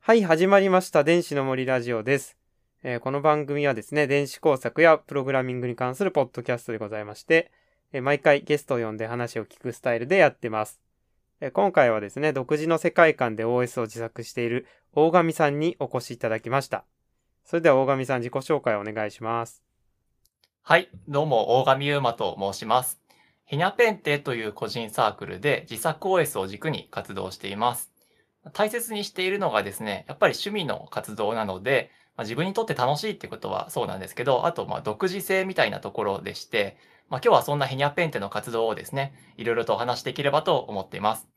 [0.00, 1.02] はい、始まりました。
[1.02, 2.36] 電子の森ラジオです。
[2.82, 7.50] えーこの番組はですね、電子工作やプログラミングに関するポッドキャストでございまして、
[7.94, 10.78] えー毎回ゲストを呼んで話を聞くスタイルでやってます。
[11.40, 16.84] えー今回はですね、独自の世界観で OS を自作している大神さんにお越しいただきました。
[17.46, 19.62] それでは大神さん自己紹介をお願いします。
[20.60, 23.01] はい、どうも、大神優馬と申します。
[23.44, 27.92] ヘニャペンテという個人サークルで自作 OS を軸に活動しています。
[28.52, 36.76] 大切にしているのがですね、やっぱり趣味の活動なので、まあ、自分にとって楽しいってことはそうなんですけど、あと、まあ、独自性みたいなところでして、
[37.08, 41.28] まあ、今日はそんなヘニャペンテの活動をですね、いろいろとお話しできればと思っています。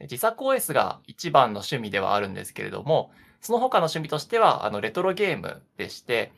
[0.00, 3.10] 自作 OS が一番の趣味ではあるんですけれども、
[3.40, 6.32] その他の趣味としては、あの、レトロゲームでして、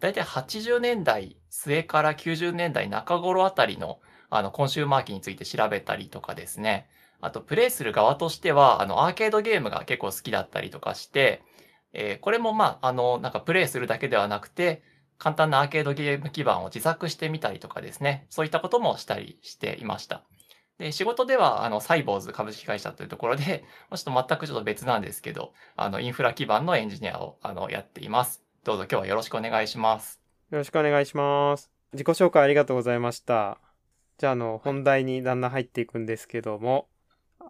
[0.00, 3.98] だいたい80年代末から90年代中頃あたりの
[4.30, 6.88] あのコンシューマー機について調べたりとかですね。
[7.20, 11.42] あと、プレイする側としては、あの、アーケードゲームが結構好きだったりとかして、
[11.92, 14.82] えーこれもまあ、あの、なんかプレイするだけではなくて、
[15.18, 18.26] 簡単なアーケードゲーム基盤を自作してみたりとかですね。
[18.30, 20.24] そういったこともしたりしていました。
[20.78, 28.42] で、仕事では、あの、サイボーズ株式会社というところで、 ちょっと全くちょっと別なんですけど、あの、インフラ基盤のエンジニアを、あの、やっています。
[28.64, 30.20] どうぞ今日はよろしくお願いします。
[30.50, 31.70] よろしくお願いします。
[31.92, 33.63] 自己紹介ありがとうございました。
[34.18, 36.88] じゃあ、あの、本題にだんだん入っていくんですけども、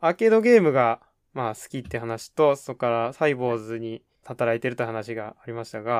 [0.00, 1.00] アーケードゲームが、
[1.32, 5.92] まあ、好きって話と、そこからサイボーズに働いてるって話がありましたが、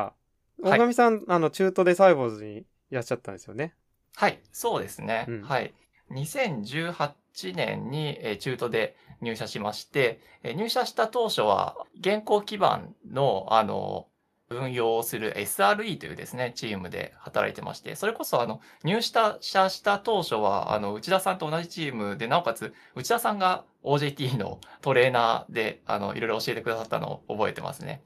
[0.63, 3.75] はい大神さん、あの、中途でサイボーズにいらっしゃったんですよね？
[4.15, 5.27] はい、そうですね。
[5.29, 5.75] うんはい。
[6.11, 14.07] 2018年にえー中途で入社しまして、えー入社した当初は現行基盤の、あの、
[14.51, 28.03] 運用をする SRE というですね、チームで働いてまして、それこそあの、入社した当初は、あの、内田さんと同じチームで、なおかつ、内田さんが OJT のトレーナーで、あの、いろいろ教えてくださったのを覚えてますね。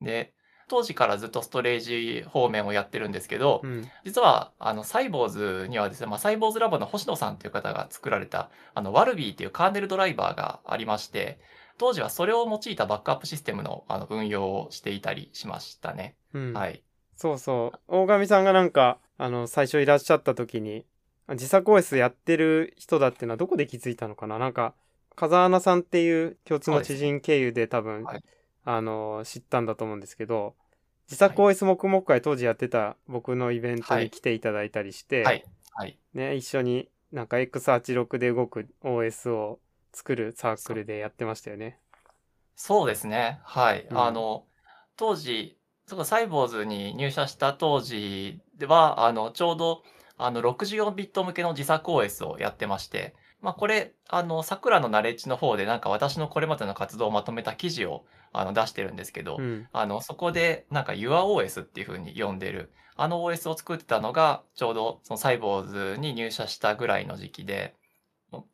[0.00, 0.34] で、
[0.68, 3.88] 当時からずっとストレージ方面をやってるんですけど、うん。
[4.04, 11.40] 実は、あの、サイボーズにはですね、まあ、サイボーズラボの星野さんという方が作られた、あの、ワルビーというカーネルドライバーがありまして、
[11.78, 16.16] 当時はそれを用いたバックアップシステムのあの運用をしていたりしましたね。
[16.34, 16.52] うん。
[16.52, 16.82] はい。
[17.16, 17.80] そうそう。
[17.88, 20.84] 大神さんがなんか、あの、最初いらっしゃった時に、
[21.28, 24.38] 自作 OS やってる人だっていうのはどこで気づいたのかな？
[24.38, 24.74] なんか、
[25.16, 28.22] 風穴さんっていう共通の知人経由で多分、はい
[28.64, 30.54] あの、知ったんだと思うんですけど、
[31.06, 35.44] 自作 OS 黙々会当時やってた僕のイベントに来ていただいたりして、はい。
[35.72, 35.98] はい。
[36.12, 39.58] ね、一緒になんか X86 で動く OS を
[39.98, 41.80] 作るサークルでやってましたよね。
[42.54, 43.40] そうですね。
[43.42, 43.86] はい。
[43.90, 44.44] うんあの、
[44.96, 49.82] 当時、そのサイボーズに入社した当時では、あの、ちょうど、
[50.16, 59.68] あの、64ビット向けの自作 OS をやってまして、まあ、これ、あの、桜のナレッジの方で、なんか私のこれまでの活動をまとめた記事を、あの、出してるんですけど、うん。
[59.72, 67.74] あの、そこで、なんか YourOS っていう風に呼んでる、あの OS を作ってたのが、ちょうど、そのサイボーズに入社したぐらいの時期で、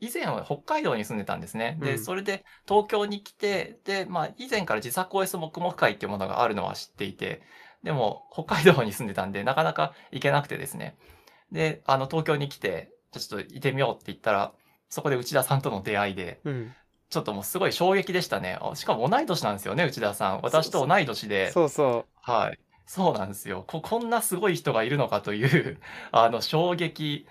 [0.00, 1.78] 以前は北海道に住んでたんですね。
[1.80, 7.42] で、うんそれで東京に来て、で、まあ、以前から自作 OS 黙々会っていうものがあるのは知っていて、
[7.82, 10.96] でも、北海道に住んでたんで、なかなか行けなくてですね。
[11.52, 14.52] で、あの、東京に来て、ちょっと行ってみようって言ったら、
[14.88, 16.74] そこで内田さんとの出会いで、うん。
[17.10, 18.58] ちょっともうすごい衝撃でしたね。
[18.60, 20.40] あしかも同い年なんですよね、内田さん。
[20.42, 21.52] 私と同い年で。
[21.52, 22.58] そうそはい。
[22.86, 23.64] そうなんですよ。
[23.66, 25.78] こ、こんなすごい人がいるのかという、
[26.10, 27.26] あの、衝撃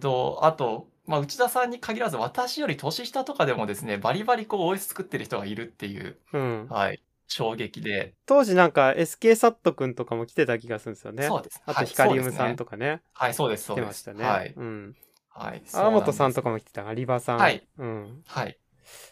[0.00, 6.38] と、あと、まあ、内田さんに限らず、私より年下とかでもですね、バリバリこう OS 作ってる人がいるっていう、う。
[6.38, 6.68] うん。
[6.68, 8.14] はい、衝撃で。
[8.26, 11.26] 当時なんか SK サットくんとかも来てた気がするんですよね。
[11.26, 11.60] そうです。
[11.66, 13.02] あとはいヒカリウムさんとかね。
[13.14, 13.82] はい、そうです、そうで。
[13.82, 14.24] 来てますしたね。
[14.24, 14.54] はい。
[14.56, 14.96] うん。
[15.28, 15.62] はい。
[15.72, 16.42] 荒本さんとか。
[16.44, 16.94] かも来てた。
[16.94, 17.38] リバさん。
[17.38, 17.66] はい。
[17.78, 18.22] うん。
[18.26, 18.58] はい。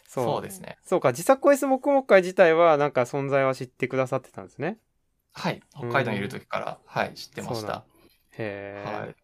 [0.07, 0.25] そう。
[0.25, 0.77] そうですね。
[0.83, 4.77] そうか、自作 OS 黙々会自体はなんか存在は知ってくださってたんですね。
[5.33, 5.61] はい。
[5.75, 7.83] 北海道にいる時から、はい、知ってました。
[8.37, 8.99] へえ。
[8.99, 9.15] はい。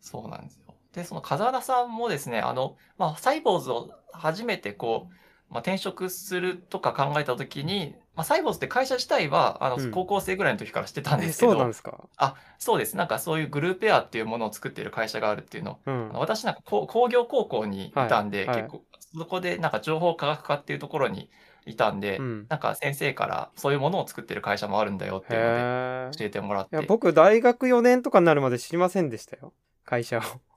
[0.00, 0.74] そうなんですよ。
[0.92, 5.14] で、その風穴さんもですね、あの、まあ、サイボーズを初めてこう、
[5.52, 11.98] まあ、転職するとか考えたときに、まあ、サイボーズって会社自体は、あの、うん高校生ぐらいの時から知ってたんえですけど、そうなんですか？
[12.16, 12.96] あ、そうです。
[12.96, 16.08] なんかそういうグループエアっていうものを作っている会社があるっていうのを、うん。
[16.12, 18.84] 私なんか工業高校にいたんで、はいはい結構、
[19.18, 21.30] そこでなんか情報科学科っていうところに
[21.66, 22.46] いたんで、うん。
[22.48, 26.10] なんか先生からそういうものを作ってる会社もあるんだよっていうの。
[26.12, 26.76] で教えてもらって。
[26.76, 29.52] いや、僕、大学4年とかになるまで知りませんでしたよ。
[29.84, 30.51] 会社を。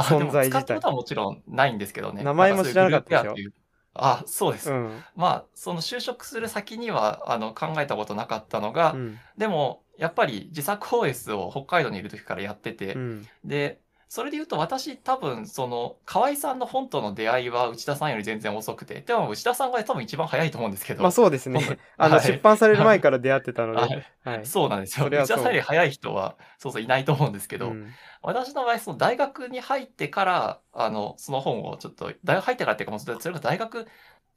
[0.00, 2.22] あ、で存も在自体使ったことはもちろんないんですけどね。
[2.24, 3.22] 名前も知らなかったでしょ？
[3.22, 3.52] んかそういうグループやっていう
[3.94, 4.70] あ、そうです。
[4.70, 5.04] うん。
[5.14, 9.18] まあ、その就職する先には、あの、考えたことなかったのが、うん。
[9.38, 13.28] でも、やっぱり自作 OS を北海道にいる時からやってて、うん。
[13.44, 21.02] で、それで言うと私多分その河合さんの本との出会いは内田さんより全然遅くて、でも内田さんが多分一番早いと思うんですけど。
[21.02, 21.78] まあそうですね。
[21.98, 23.96] あの、はい出版される前から出会ってたのはで。
[23.96, 24.46] いはい。
[24.46, 25.06] そうなんですよ。
[25.08, 27.92] 内田さんより早い人は、そうそういないと思うんですけど、うん
[28.22, 33.86] 私の場合、その大学に入ってから、あの、その本をちょっと、大学入ってからっていうか、もうそれが大学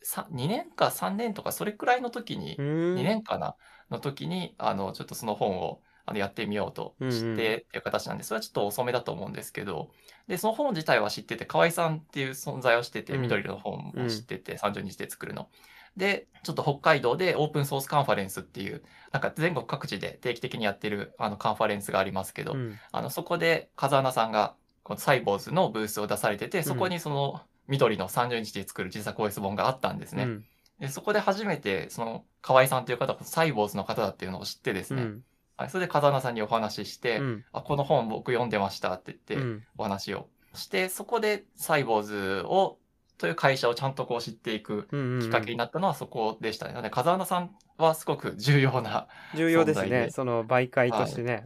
[0.03, 3.55] さ2年か3年とか、それくらいの時に、うーん2年かな？
[3.89, 9.91] の時に、あの、ちょっとその本をあのやってみようとしてっていう形なんで、それはちょっと遅めだと思うんですけど、
[10.27, 13.21] で、その本自体は知ってて、河合さんっていう存在を知ってて、うん。
[13.21, 15.49] 緑の本も知ってて、30日で作るの。
[15.97, 22.79] で、ちょっと北海道でオープンソースカンファレンスっていう、なんか全国各地で定期的にやってるあのカンファレンスがありますけど、うん。
[22.91, 30.23] あの、そこで風穴さんが、このサイボーズのブースを出されてて、そこにその緑の30日で作る自作 OS 本があったんですね。
[30.23, 30.45] うん。
[30.79, 35.23] でそこで初めて、その河合さんという方がサイボーズの方だっていうのを知ってですね、うん
[35.59, 37.45] はい、それで風穴さんにお話しして、うん。
[37.51, 39.63] あ、この本僕読んでましたって言って、うん。
[39.77, 42.77] お話をして、そこでサイボーズを、
[43.17, 44.87] という会社をちゃんとこう知っていく
[45.21, 46.71] きっかけになったのはそこでしたね。
[46.71, 50.07] なので、風穴さんはすごく重要な、重要ですね。
[50.11, 51.43] その媒介としてね、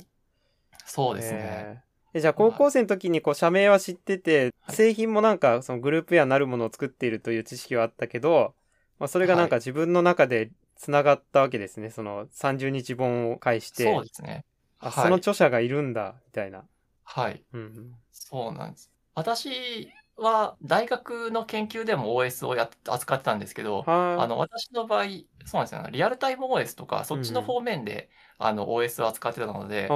[0.85, 1.39] そうですね。
[1.41, 2.17] えー。
[2.19, 4.75] えじゃあ高校生の時にこう社名は知ってて、はい。
[4.75, 8.53] 製品もなんかそのグループやなるものを作っているという知識はあったけど、
[8.99, 9.59] まあ、それがなんかはい。
[9.61, 10.51] 自分の中で
[10.83, 14.45] つながったわけですねその30日本を介してそうですね。
[14.79, 16.65] あはいその著者がいるんだみたいな、
[17.05, 17.41] はい。
[17.53, 18.91] うんそうなんです。
[19.15, 19.87] 私
[20.17, 25.05] は大学の研究でも OS をやっ扱ってたんですけど、はあの、私の場合、
[25.45, 25.89] そうなんですよね。
[25.91, 29.89] リアルタイム OS とか、そっちの方面で、あの、OS を扱ってたので、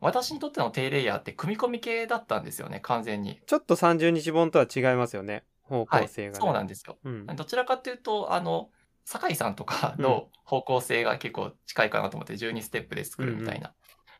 [0.00, 3.40] 私にとっての低レイヤーって組み込み系だったんですよね、完全に。
[3.46, 6.02] ちょっと30日本とは違いますよね方はい。
[6.02, 6.98] 向性が、ねそうなんですよ。
[7.04, 8.70] うんどちらかというと、あの、
[9.04, 13.74] 酒井さんとかの方向性が結構近いかなと思って、12ステップで作るみたいな。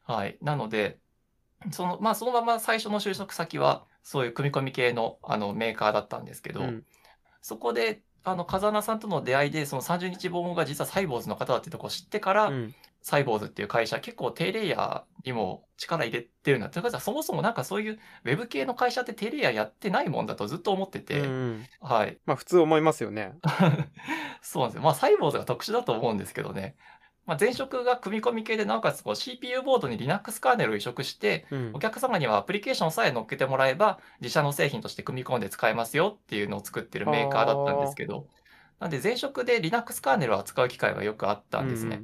[0.05, 0.39] はい。
[0.43, 0.99] なので、
[1.71, 6.85] その、まあ、そのまま最初の就職先は、そういう組み込み系の、あの、メーカーだったんですけど、うん
[7.45, 16.71] そこで、あの、風穴さんとの出会いで、その30日本が実はサイボーズの方だっていうところを知ってから、うんサイボーズっていう会社、結構低レイヤーにも力入れてるんだ。
[16.71, 21.23] というか、そもそもなんかそういうウェブ系の会社って低レイヤーやってないもんだとずっと思ってて、
[21.81, 22.19] はい。
[22.25, 23.35] まあ普通思いますよね
[24.41, 24.83] そうなんですよ。
[24.83, 26.77] まあ、サイボーズが特殊だと思うんですけどね。
[27.25, 38.27] まあ、前職が組み込み系で、なおかつこう CPU ボードに Linux カーネルを移植して、うんお客様にはアプリケーションさえ乗っけてもらえば、自社の製品として組み込んで使えますよっていうのを作ってるメーカーだったんですけど、
[38.81, 42.03] なんで前職で Linux カーネルを扱う機会がよくあったんですね。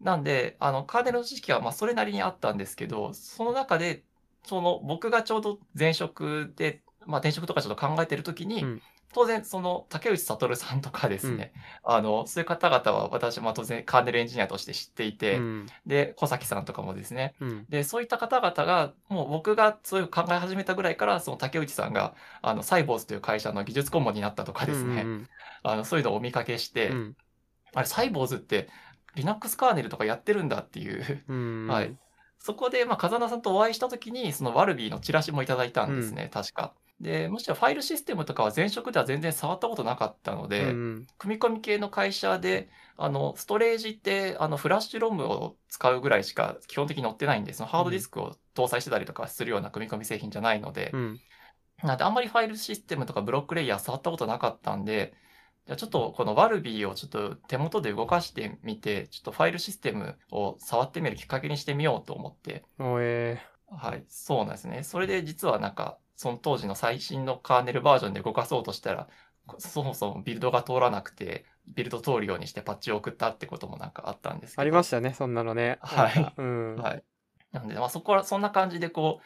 [0.00, 4.02] なんで、あの、カーネルの知識はまあそれなりにあったんですけど、その中で、
[4.44, 8.82] その僕がちょうど前職で、まあ転職とかちょっと考えてるときに、うん。
[9.12, 11.52] 当然その竹内悟さんとかですね、
[11.82, 15.66] あの、そういう方々は私も当然カーネルエンジニアとして知っていて、うん。
[15.84, 17.66] で、小崎さんとかもですね、うん。
[17.68, 25.28] で、そういった方々が、もう僕がそういう考え始めたぐらいから、その竹内さんが、あの、サイボーズという会社の技術顧問になったとかですね、うん。
[25.64, 27.16] あの、そういうのをお見かけして、うん。
[27.74, 28.68] あれ、サイボーズって
[29.14, 31.66] Linux カーネルとかやってるんだっていう、うん。
[31.66, 31.96] はい。
[32.38, 36.72] そこで、まあ、風間さんとお会いしたときに、そのワルビーのチラシもいただいたんですね、確か。
[37.00, 41.06] で、むしろファイルシステムとかは前職では全然触ったことなかったので、うん。
[41.18, 50.90] 組み込み系の会社で、あの、ストレージって、あの、フラッシュロムを使うぐらいしか基本的に載ってないんで、そのハードディスクを搭載してたりとかするような組み込み製品じゃないので。
[50.92, 51.20] う、ん。
[51.82, 55.14] なんであんまりファイルシステムとかブロックレイヤー触ったことなかったんで、
[55.70, 64.82] じゃあちょっとこのワルビーをちょっと手元で動かしてみて、ちょっとファイルシステムを触ってみるきっかけにしてみようと思って、おえはい、そうなんですね。
[64.82, 69.06] それで実はなんか、その当時の最新のカーネルバージョンで動かそうとしたら、
[69.58, 74.62] そもそもビルドが通らなくて、ビルド通るようにしてパッチを送ったってこともなんかあったんですけど。
[74.62, 77.04] ありましたねそんなのねはいなんかうんはい。
[77.52, 79.20] なので、まあそこは、そんな感じでこ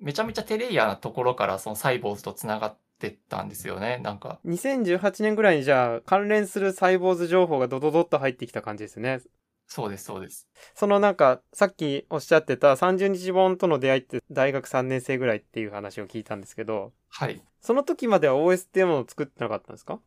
[0.00, 2.78] う、めちゃめちゃテレイヤーなところからそのサイボーズと繋がって
[3.08, 3.98] ったんですよね。
[4.02, 9.20] なんか、2018年ぐらいにじゃあ関連するサイボーズ情報がドドドッと入ってきた感じですね
[9.66, 10.48] そうです、そうです。
[10.74, 17.40] そのなんかさっきおっしゃってた30日本との出会いって大学3年生ぐらいっていう話を聞いたんですけどはい。
[17.60, 20.00] その時までは OS っていうものを作ってなかったんですか、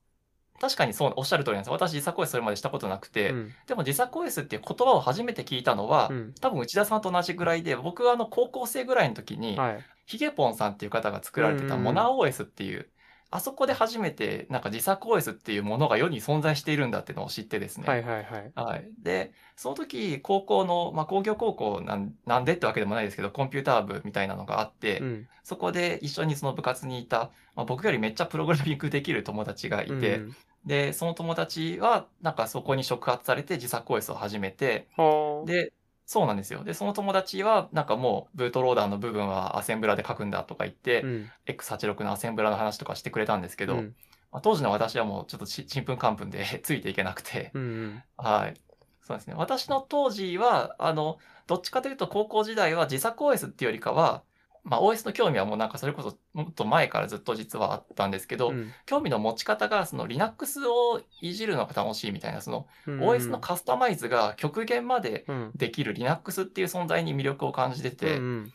[0.60, 1.72] 確かにそう、おっしゃる通りなんです。
[1.72, 3.51] 私、自作 OS それまでしたことなくて、うん。
[3.67, 6.33] でも自作 OS っていう言葉を初めて聞いたのは、うん。
[6.39, 9.86] 多分内田さんと同じぐらいで、僕はあの高校生ぐらいの時に、はい。
[10.05, 12.88] ヒゲポンさんっていう方が作られてたモナ OS っていう、
[13.35, 17.87] あそこで初めてなんか自作 OS っていうものが世に存在しているんだっていうのを知ってですね。
[17.87, 18.91] はいはいはいはい。
[19.01, 30.35] で、その時、高校の、まあ、工業高校なんなんでってわけでもないですけど、コンピューター部みたいなのがあって、うんそこで一緒にその部活にいた、まあ、僕よりめっちゃプログラミングできる友達がいて、うん
[30.65, 35.73] で、その友達は、なんかそこに触発されて自作 OS を始めて、はあで、
[36.05, 36.63] そうなんですよ。
[36.63, 41.31] で、その友達は、なんかもう、ブートローダーの部分はアセンブラで書くんだとか言って、うん。
[41.48, 43.95] X86 のアセンブラの話とかしてくれたんですけど、うん
[44.33, 48.03] まあ、当時の私はもうちょっとちちんぷんかんぷんで ついていけなくて、うんうん。
[48.17, 48.53] はい。
[49.01, 49.36] そうですね。
[49.38, 54.24] 私の当時は、あの、どっちかというと高校時代は自作 OS っていうよりかは、
[54.63, 65.51] まあ OS の興味はもうなんかそれこそもっと前からずっと実はあったんですけど、うん興味の持ち方がその Linux をいじるのが楽しいみたいな、そのうん OS のカスタマイズが極限までうん。
[65.55, 68.53] できる Linux っていう存在に魅力を感じてて、うん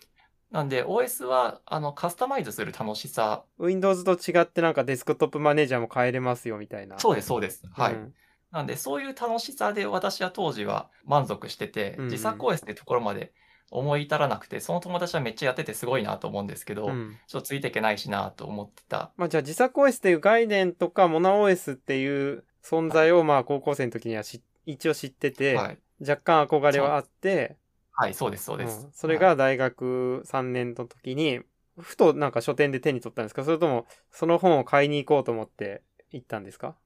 [0.51, 6.99] なんで OS はあのカスタマイズする楽しさ、うん、Windows と違ってなんかデスクトップマネージャーも変えれますよみたいな。
[6.99, 7.65] そうです、そうです。
[7.71, 7.95] はい。
[7.95, 8.15] うん
[8.51, 13.33] なんで、そういう楽しさで私は当時は満足してて、うんうん自作 OS ってところまで
[13.71, 19.13] 思い至らなくて、その友達はめっちゃやっててすごいなと思うんですけど、うんちょっとついていけないしなと思ってた。
[19.17, 25.79] まあじゃあ自作 OS っていう概念とかモナ OS っていう存在をまあ高校生の時にはし一応知ってて、はい。
[26.01, 27.57] 若干憧れはあって、
[27.93, 28.85] はい、そうです、そうです。
[28.85, 31.41] うんそれが大学3年の時に、
[31.79, 33.45] ふとなんか書店で手に取ったんですか？
[33.45, 35.83] それともその本を買いに行こうと思って
[36.13, 36.77] 行ったんですか？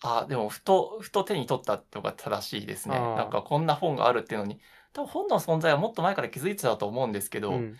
[0.00, 2.96] あ、でも、ふと、ふと手に取ったってのが正しいですね。
[2.96, 4.60] なんか、こんな本があるっていうのに、
[4.98, 7.76] 多分本の存在はもっと前から気づいてたと思うんですけど、うん。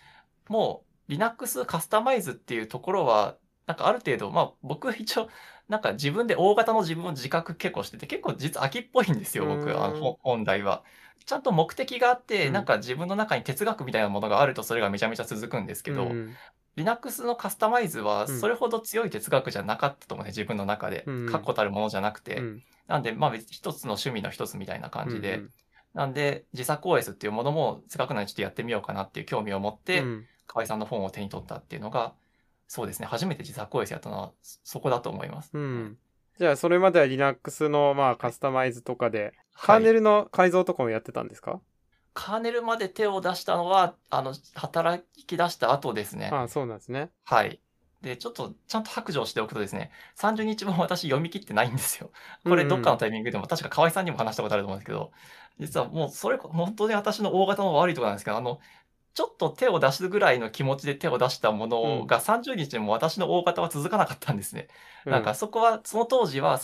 [0.47, 3.35] もう Linux カスタマイズっていうところは、
[3.65, 5.29] なんかある程度、まあ僕一応、
[5.67, 10.83] なんか自分で大型の自分を自覚結構してて、結構実秋っぽいんですよ、僕、あのほ本来は。
[11.25, 16.33] ちゃんと目的があって、うんなんか自分の中に哲学みたいなものがあるとそれがめちゃめちゃ続くんですけど、うん、
[16.77, 21.25] Linux のカスタマイズはうんそれほど強い哲学じゃなかったと思うね、自分の中でうん。
[21.27, 22.37] 確固たるものじゃなくて。
[22.37, 25.49] うんなんで、まあ一つの趣味の一つみたいな感じで、うん
[25.93, 32.15] なんで自作 OS っていうものもせっかくなのでちょっとやってみようかなっていう興味を持って、うん河合さんの本を手に取ったっていうのが、
[32.67, 35.51] そうですね、初めて自作 OS やったのはそそこだと思います。
[35.53, 35.97] うん。
[36.39, 41.61] じゃあ、それまでは Linux のまあカスタマイズとかで、カーはいネルの改造とかもやってたんですか、
[42.13, 46.29] カーネルまで手を出したのは、あの、働き出した後ですね。
[46.33, 47.11] ああ、そうなんですね。
[47.25, 47.59] はい。
[48.01, 52.11] で、ちょっと、ちゃんと白状しておくとですね、30日分私読み切ってないんですよ。
[52.45, 55.11] これどっかのタイミングでも、確か河合さんにも話したことあると思うんですけど、
[55.59, 58.59] 実はもうそれ、本当に私の大型の悪いところなんですけど、あの、
[59.13, 64.67] ちょっと手を出すぐらいの気持ちで手を出したものが30日でも私の大型は続かなかったんですね。
[65.05, 66.57] うなんか、そこは、その当時は、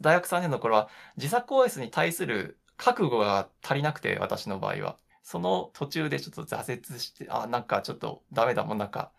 [0.00, 4.98] 大学3年の頃は、自作 OS に対する覚悟が足りなくて、私の場合は。
[5.22, 9.12] その途中でちょっと挫折して、あ、なんかちょっとダメだもん、なんか、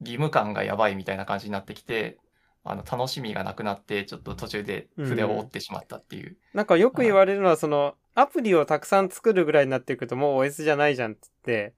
[0.00, 2.18] 義務感がやばいみたいな感じになってきて、
[2.64, 6.36] あの、楽しみがなくなって、ちょっと途中で筆を折ってしまったっていう。
[6.54, 11.74] なんかよく言われるのは、その、アプリをたくさん作るぐらいになってくるともう OS じゃないじゃんっつって、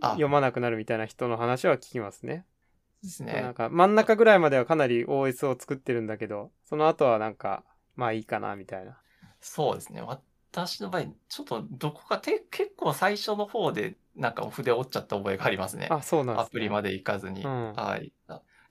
[0.00, 2.46] あ読まなくなるみたいな人の話は聞きますね。
[3.02, 3.54] ですなんね。
[3.54, 7.64] か真ん中ぐらいまではかなり OS を作ってるんだけど、その後はなんか、
[7.96, 8.96] まあいいかなみたいな。
[9.40, 10.02] そうですね。
[10.02, 15.88] 私の場合、ちょっとどこかて、結構最初の方で、なんか筆を折っちゃった覚えがありますね。
[15.90, 16.48] あ、そうなんです、ね。
[16.48, 17.42] アプリまで行かずに。
[17.42, 18.12] うんはい。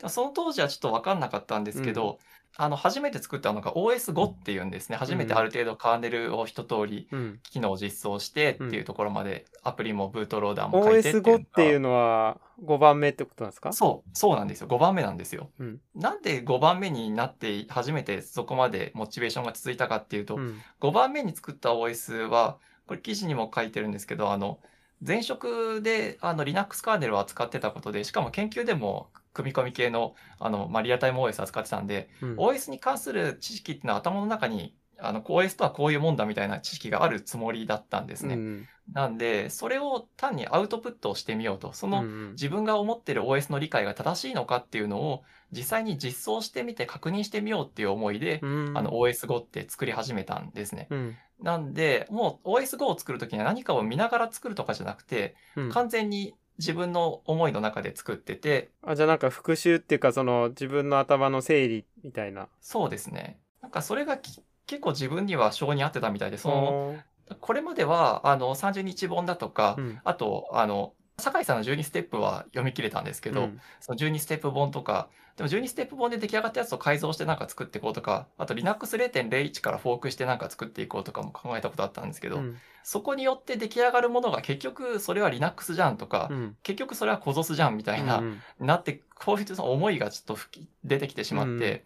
[0.02, 2.20] あでもその当時はちょっと分かんなかったんですけど、
[2.58, 4.98] あの、初めて作ったのが OS5 っていうんですね。
[4.98, 7.40] 初めてある程度カーネルを一通りうん。
[7.44, 13.72] 機能を実装してっていうところまで、アプリもブートローダーも書いてっていうの OS5 がっていうのは5番目ってことなんですか？
[13.72, 14.68] そう、そうなんですよ。
[14.68, 15.50] 5番目なんですよ。
[15.60, 20.62] うんなんで5番目になって初めてそこまでモチベーションが続いたかっていうと、うん。
[20.82, 24.60] 5番目に作った OS は、これ記事にも書いてるんですけど、あの、
[25.06, 32.36] 前職であの Linux カーネルを扱ってたことで、しかも研究でも組み込み系のあの、まあ、リアルタイム OS を扱ってたんで、うん。
[32.36, 38.36] OS に関する知識っていうのは頭の中に、あの、OS とはこういうもんだみたいな知識があるつもりだったんですね。
[38.36, 41.72] うんなんで、それを単にアウトプットをしてみようと。
[41.72, 48.78] その、うん自分が思ってる OS の理解が正しいのかっていうのを実際に実装してみて確認してみようっていう思いで、うん。
[48.78, 50.88] あの OS5 って作り始めたんですね。
[50.90, 51.18] うん。
[51.42, 62.48] なんで、もう OS5 を作るときには何かを見ながら作るとかじゃなくて、うん完全に自分の思いの中で作ってて、あ、じゃあなんか復習っていうか、その自分の頭の整理みたいな。
[62.62, 63.40] そうですね。
[63.62, 67.00] なんかそれがき結構自分には性に合ってたみたいで、その、
[67.40, 73.62] これまでは、あの、30日本だとか、うんあと、あの、酒井さんの12ステップは読み切れたんですけど、うん。
[73.80, 82.58] その12ステップ本とか、でも12ステップ本で出来上がったやつを改造してなんか作っていこうとか、あと Linux 0.01からフォークしてなんか作っていこうとかも考えたことあったんですけど、うん。
[82.84, 86.58] そこによって出来上がるものが結局それは Linux じゃんとか、うん。
[86.64, 91.82] 結局それは COSOS じゃんみたいな、うんなって、こういうその思いがちょっと吹き出てきてしまって、うん。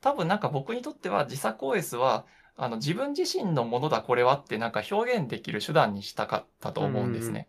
[0.00, 2.26] 多分なんか僕にとっては自作 OS は、
[2.56, 7.48] あの自分自身のものだこれはってなんか表現できる手段にしたかったと思うんですね。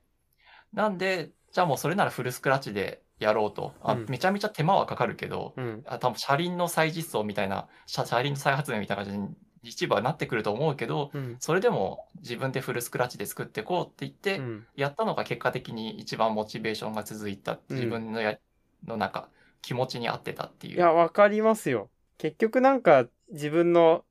[0.74, 3.74] なんで、じゃあもうそれならフルスクラッチでやろうと。
[3.82, 9.30] あうんめちゃめちゃ手間はかかるけど、うんあ多分車輪の再実装みたいな、車車輪の再発明みたいな感
[9.64, 11.38] じ一部はなってくると思うけど、うん。
[11.40, 14.68] それでも自分でフルスクラッチで作っていこうって言って、うん。
[14.76, 17.54] やったのが結果的に一番モチベーションが続いた。
[17.70, 18.38] うん自分のや、
[18.86, 19.30] のなんか
[19.62, 20.76] 気持ちに合ってたっていう。
[20.76, 21.90] いや、わかりますよ。
[22.18, 24.04] 結局なんか自分の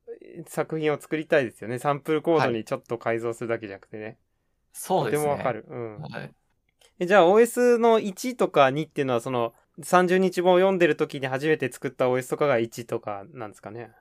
[0.47, 1.79] 作品を作りたいですよね。
[1.79, 4.17] サンプルコードにちょっと改造するだけじゃなくてね。
[4.73, 5.23] とそうですね。
[5.23, 5.65] てもわかる。
[5.67, 6.01] うん。
[6.01, 6.31] はい。
[6.99, 13.91] えじゃあ OS の1とか2っていうのはその30日本を読んでる時に初めて作った OS とかが1とかなんですかね？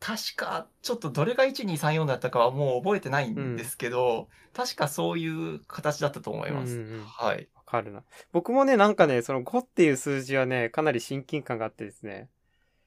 [0.00, 6.76] 確か、ちょっとどれが1、2、3、4だったかはもう覚えてないんですけど、確かそういう形だったと思います。
[6.76, 7.48] うんうんうんはい。
[7.56, 8.04] わかるな。
[8.30, 12.28] 僕もね、なんかね、その5っていう数字はね、かなり親近感があってですね。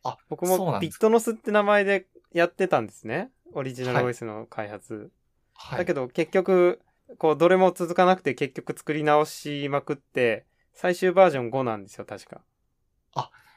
[0.05, 3.29] あ、僕もビットノスって名前でやってたんですね。
[3.51, 5.11] オリジナルはい OS の開発。
[5.53, 5.79] はい。
[5.79, 6.79] だけど結局、
[7.17, 12.41] こう、どれも続かなくて結局作り直しまくって、最終バージョン5なんですよ、確か。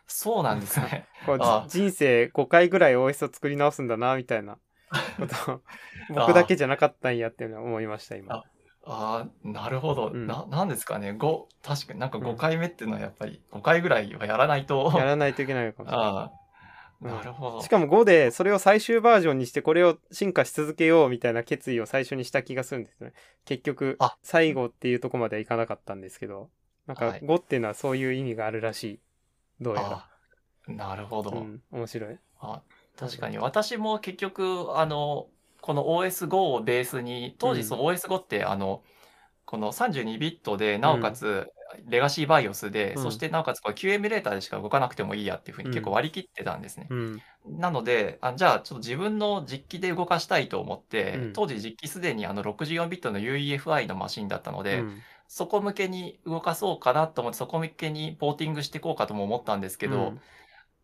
[0.06, 1.06] そうなんですね。
[1.26, 4.58] こう人生5回ぐらい OS を作り直すんだな、みたいな
[5.18, 5.60] ことを
[6.08, 8.34] 僕だけじゃなかったんやっていうのは思いました、今。
[8.34, 8.44] あ
[8.86, 10.08] ああ、なるほど。
[10.08, 11.12] うんな、なんですかね。
[11.12, 14.92] 5、確かになんかうん5回目っていうのはやっぱり5回ぐらいはやらないと。
[14.94, 16.06] やらないといけないのかもしれない。
[16.06, 16.32] あ
[17.04, 17.60] なるほど。
[17.60, 23.12] しかも5でそれを最終バージョンにしてこれを進化し続けようみたいな決意を最初にした気がするんですよね。
[23.44, 26.48] 結局あ最後っていうとこまではいかなかったんですけど、
[26.86, 29.00] なんかはい5っていうのはそういう意味があるらしい。
[29.60, 29.88] どうやら。
[29.90, 30.08] あ
[30.66, 31.30] なるほど。
[31.30, 32.18] うん、面白い。
[32.40, 32.62] あ
[32.96, 35.28] 確かに私も結局あの
[35.60, 38.82] この OS5 をベースに当うん時その OS5 ってあの
[39.44, 41.48] この32ビットでなおかつ
[41.86, 43.02] レガシーバイオスで、うん。
[43.02, 45.74] そしてなおかつこエミュレーターでしか動かなくてもいいやっていうふうにうん。
[45.74, 46.86] 結構割り切ってたんですね。
[46.90, 47.22] うん。
[47.46, 51.32] なのであじゃあちょっと自分の実機で動かしたいと思って、うん。
[51.32, 55.02] 当時実機すでにあの64ビットの UEFI のマシンだったので、うん。
[55.28, 60.20] そこ向けに動かそうかなと思ってそこ向けにポーティングしていこうかとも思ったんですけど、うん。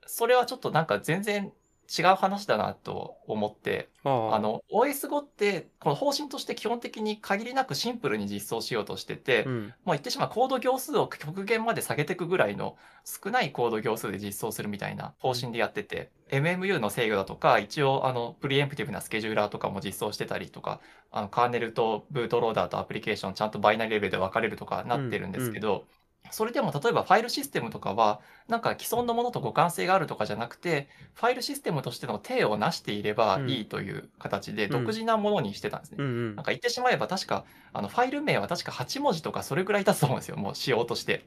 [0.06, 1.52] それはちょっとなんか全然
[1.98, 9.62] 違う話だなと思って、あの、OS5 って、この方針として基本的に限りなくシンプルに実装しようとしてて、うん。
[9.64, 20.80] もう言ってしまうコード行数を極限まで下げていくぐらいの少ないコード行数で実装するみたいな方針でやってて、MMU の制御だとか、一応あの、プリエンプティブなスケジューラーとかも実装してたりとか、
[21.10, 25.86] あの、カーネルとブートローダーとアプリケーションちゃんとバイナリレベルで分かれるとかなってるんですけど、
[26.30, 35.96] それでも例えばファイルシステムとかは、なんか既存のものと互換性があるとかじゃなくて、ファイルシステムとしての体をなしていればいいという形でうん独自なものにしてたんですね。
[36.00, 41.26] うんうんなんか言ってしまえば確か、あのファイル名は確か8文字とかそれぐらいだと思うんですよ、もう仕様として。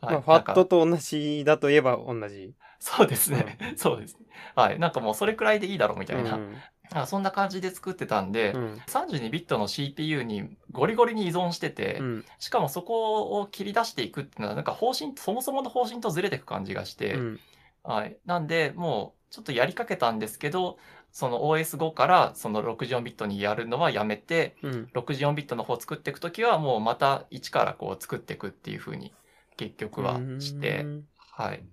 [0.00, 2.54] はいまあ、ファットと同じだといえば同じ。
[2.78, 3.58] そうですね。
[3.76, 4.26] そうですね。
[4.54, 4.78] はい。
[4.78, 6.36] なんかもうそれくらいでいいだろうみたいな。
[6.36, 6.56] うん
[6.92, 17.40] あそんな感じで作ってたんで、うん32ビットの CPU にゴリゴリに依存してて、うんしかもそこを切り出していくっていうのは、なんか方針、そもそもの方針とずれていく感じがして、うん
[17.82, 18.16] はい。
[18.24, 20.78] なんで、もうちょっとやりかけたんですけど、
[21.12, 29.12] その OS5 からその64ビットにやるのはやめて、うん64ビットの方を作っていくときはもうまた一からこう作っていくっていう風に
[29.56, 31.04] 結局はして、うん
[31.36, 31.64] はい。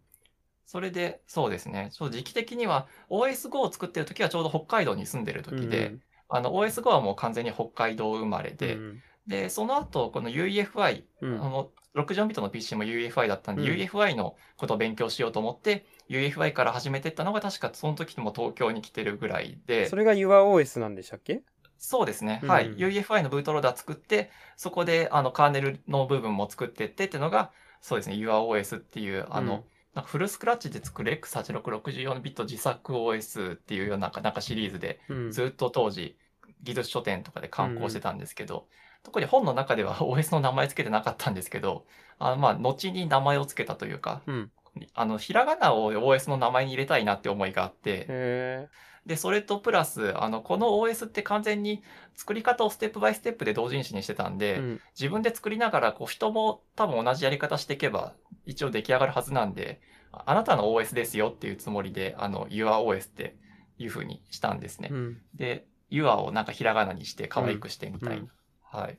[0.72, 1.90] それで、そうですね。
[1.92, 5.96] ちょっと時期的には OS5 を作ってるときはちょうど北海道に住んでる時で、
[6.30, 9.04] あの OS5 はもう完全に北海道生まれで、うん。
[9.28, 11.34] で、その後、この UEFI、うん。
[11.44, 13.68] あの、64ビットの PC も UEFI だったんで、うん。
[13.68, 19.90] UEFI のことを勉強しようと思って、UEFI から始めてったのが確かその時も東京に来てるぐらいで。
[19.90, 21.42] そ、れが YourOS なんでしたっけ？
[21.78, 22.40] そうですね。
[22.44, 22.50] うん。
[22.50, 22.74] はい。
[22.76, 35.32] UEFI のブートローダー作って、そこであのカーネルの部分も作ってってっていうのが、そうですね、YourOS っていう、あの、なんかフルスクラッチで作る X8664 ビット自作 OS っていうようななんかシリーズで、うん。
[35.32, 36.17] ずっと当時、
[36.63, 38.67] 技術書店とかで刊行してたんですけど、
[39.04, 41.86] 特に本の中では OS の名前つけてなかったんですけど、
[42.19, 44.51] あまあ、後に名前をつけたというか、うん。
[44.93, 48.69] あの、ひらがなを OS の名前に入れたいなって思いがあって、へ
[49.06, 51.82] で、それとプラス、あの、この OS って完全に
[52.16, 58.14] 作り方をステップバイステップで同人誌にしてたんで、えうん自分で作りながら、こう、人も多分同じやり方していけば、
[58.46, 63.36] 一応出来上がるはずなんで、ああなたの OS ですよっていうつもりで、あの、YourOS って
[63.78, 64.90] いう風にしたんですね。
[64.92, 68.16] うんで、Your をなんかひらがなにして可愛くしてみたいな。
[68.18, 68.98] うんはい。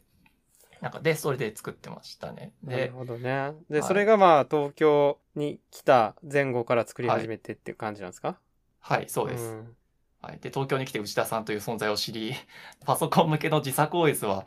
[0.83, 2.53] なんか、で、それで作ってましたね。
[2.65, 3.53] で、なるほどね。
[3.71, 8.38] で、はいそれがまあ東京に来た前後から作り始めてっていう感じなんですか？
[8.81, 9.55] はい、そうです。
[9.55, 9.77] ん
[10.23, 10.39] はい。
[10.39, 12.35] で、東京に来て内田さんという存在を知り、
[12.87, 14.47] パソコン向けの自作 OS は、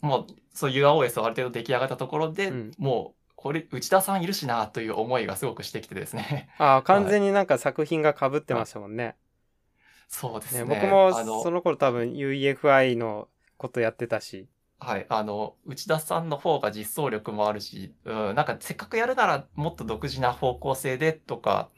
[0.00, 6.48] もう、そういう OS はある程度出来上がったところで、うんもう、これ、内田さんいるしな、という思いがすごくしてきてですね。
[6.58, 9.16] ああ、完全になんか作品が被ってましたもんね。
[10.06, 10.64] そうですね。
[10.64, 14.46] ね僕もその頃多分 UEFI のことやってたし。
[14.78, 15.06] はい。
[15.08, 21.70] あの、内田さんの方が実装力もあるし、うん、なんかせっかくやるならもっと独自な方向性でとか、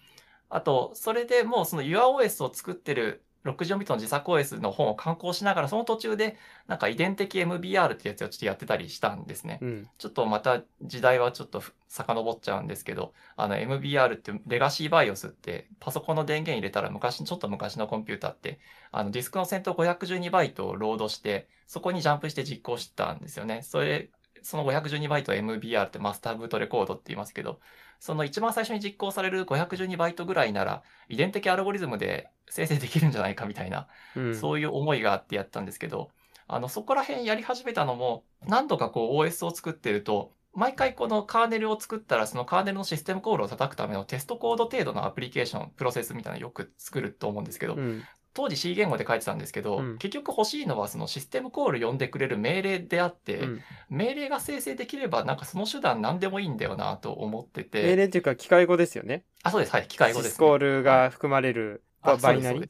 [0.48, 9.58] あと、それでもうその YourOS を作ってる64ビットの自作 OS の本を刊行しながら、その途中で、なんか遺伝的 MBR ってやつをちょっとやってたりしたんですね。
[9.62, 9.88] うん。
[9.98, 18.58] ちょっとまた時代はちょっと遡っちゃうんですけど、あの MBR ってレガシーバイオスってパソコンの電源入れたら昔、ちょっと昔のコンピューターって、
[18.90, 23.62] あのディスクの先頭512バイトをロードして、そこにジャンプして実行してたんですよね。
[23.62, 24.10] それ、
[24.46, 27.58] その512バイト MBR ってマスターブートレコードって言いますけど、
[27.98, 34.34] その一番最初に実行される512バイトぐらいなら、遺伝的アルゴリズムで生成できるんじゃないかみたいなうん。
[34.36, 36.10] そういう思いがあってやったんですけど、
[36.46, 48.02] あの、そこら辺やり始めたのも、何度かこう OS を作ってると、毎回このカーネルを作ったら、そのカーネルのシステムコールを叩くためのテストコード程度のアプリケーション、プロセスみたいなのよく作ると思うんですけど、うん。
[48.36, 49.98] 当時 C 言語で書いてたんですけど、うん。
[49.98, 53.60] 結局欲しいのはそのシステムコール呼んでくれる命令であって、うん。
[53.88, 59.24] 命令が生成できればなんかその手段何でもいいんだよなと思ってて、命令っていうか機械語ですよね。
[59.42, 59.72] あ、そうです。
[59.72, 59.88] はい。
[59.88, 62.60] 機械語です、シスコールが含まれるバあバイナリ。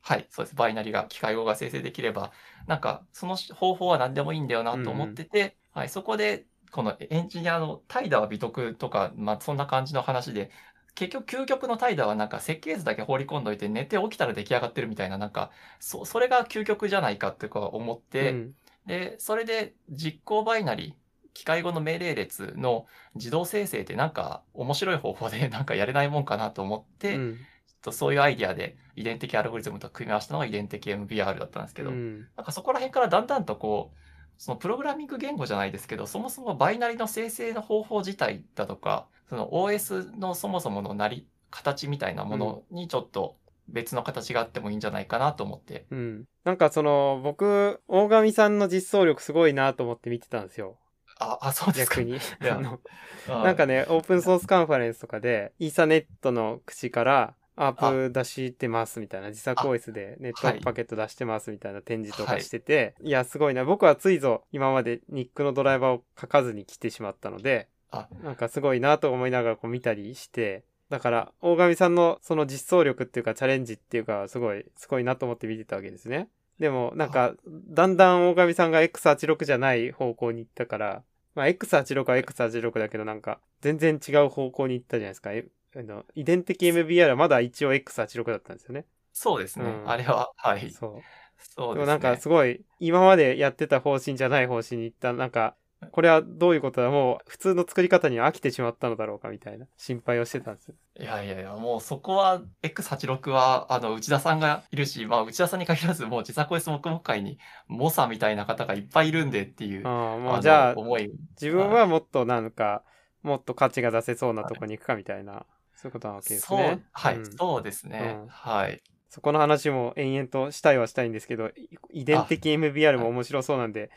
[0.00, 0.54] はい、そうです。
[0.54, 2.32] バイナリが、機械語が生成できれば、
[2.66, 10.50] なんか、その方法は何でもいいんだよなと思ってて、はい、そこで、このエンジニアの怠惰は美徳とか、まあ、そんな感じの話で、
[10.94, 15.50] 結局、究極の怠惰はなんか設計図だけ放り込んどいて、寝て起きたら出来上がってるみたいな、なんか、
[15.80, 18.54] そ、それが究極じゃないかってこう思って、うん
[18.86, 20.94] で、それで実行バイナリ、
[21.34, 27.36] 機械語の命令列の自動生成ってなんか面白い方法でなんかやれないもんかなと思って、うん。
[27.66, 32.28] ちょっとそういうアイディアで遺伝的アルゴリズムと組み合わせたのが遺伝的 MBR だったんですけど、うん。
[32.36, 33.98] なんかそこら辺からだんだんとこう、
[34.36, 45.86] そのプログラミング言語じゃないですけど、そもそもバイナリの生成の方法自体だとか、その OS のそもそものなり、形みたいなものにちょっと別の形があってもいいんじゃないかなと思って。
[45.90, 46.24] うん。
[46.44, 50.76] なんかその、僕、大神さんの実装力すごいなと思って見てたんですよ。
[51.18, 52.02] あ、あ、そうですか。
[52.02, 52.18] 逆に。
[52.46, 52.78] や あの
[53.26, 63.64] あなんかね、オープンソースカンファレンスとかで、イーサネットの口から、アープ出してますみたいな、自作あ OS でネットワークパケット出してますみたいな展示とかはいしてて、い、や、すごいな。
[63.64, 76.28] 僕はついぞ今までニックのドライバーを書かずに来てしまったので、あなんかすごいなと思いながらこう見たりして、だから、大神さんのその実装力っていうかチャレンジっていうか、すごい、すごいなと思って見てたわけですね。
[76.58, 81.02] でも、なんか、だんだん大神さんが X86 じゃない方向に行ったから、
[81.34, 85.32] まあ、X86 は X86 だけど、なんか、全然違う方向に行ったじゃないですか。
[85.32, 88.84] えあの遺伝的 MBR はまだ一応 X86 だったんですよね。
[89.14, 89.64] そうですね。
[89.64, 90.70] うんあれは、はい。
[90.70, 91.02] そう。
[91.38, 91.74] そうですね。
[91.74, 95.56] でもなんかすごい、今までやってた方針じゃない方針に行った、なんか、
[95.90, 96.90] これはどういうことだ？
[96.90, 100.74] もう普通の作り方に飽きてしまったのだろうかみたいな心配をしてたんですよ。
[101.00, 111.10] いやいやいや、もうそこは X86 は、あの、内田さんがいるし、まあ、内田さんに限らず、もう自作 OS 黙々会に、モサみたいな方がいっぱいいるんでっていう、ああ、もうじゃあ、思い。
[111.40, 112.84] 自分はもっとなんか、
[113.22, 118.18] もっと価値が出せそうなとこに行くかみたいな、そういうことなわけですね。、はい、うんそうですね。
[118.22, 118.82] うんはい。
[119.08, 123.90] そこの話も延々としたいはしたいんですけど、い遺伝的 MBR も面白そうなんで突っ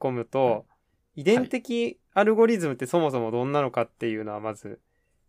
[0.00, 0.64] 込むと、
[1.16, 4.80] 遺伝的アルゴリズムってそもそもどんなのかっていうのはまず、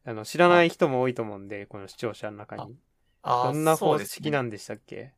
[0.05, 2.75] あの、知らない人も多いと思うんで、この視聴者の中に。
[3.23, 5.13] あどんな方そうですね式なんでしたっけ？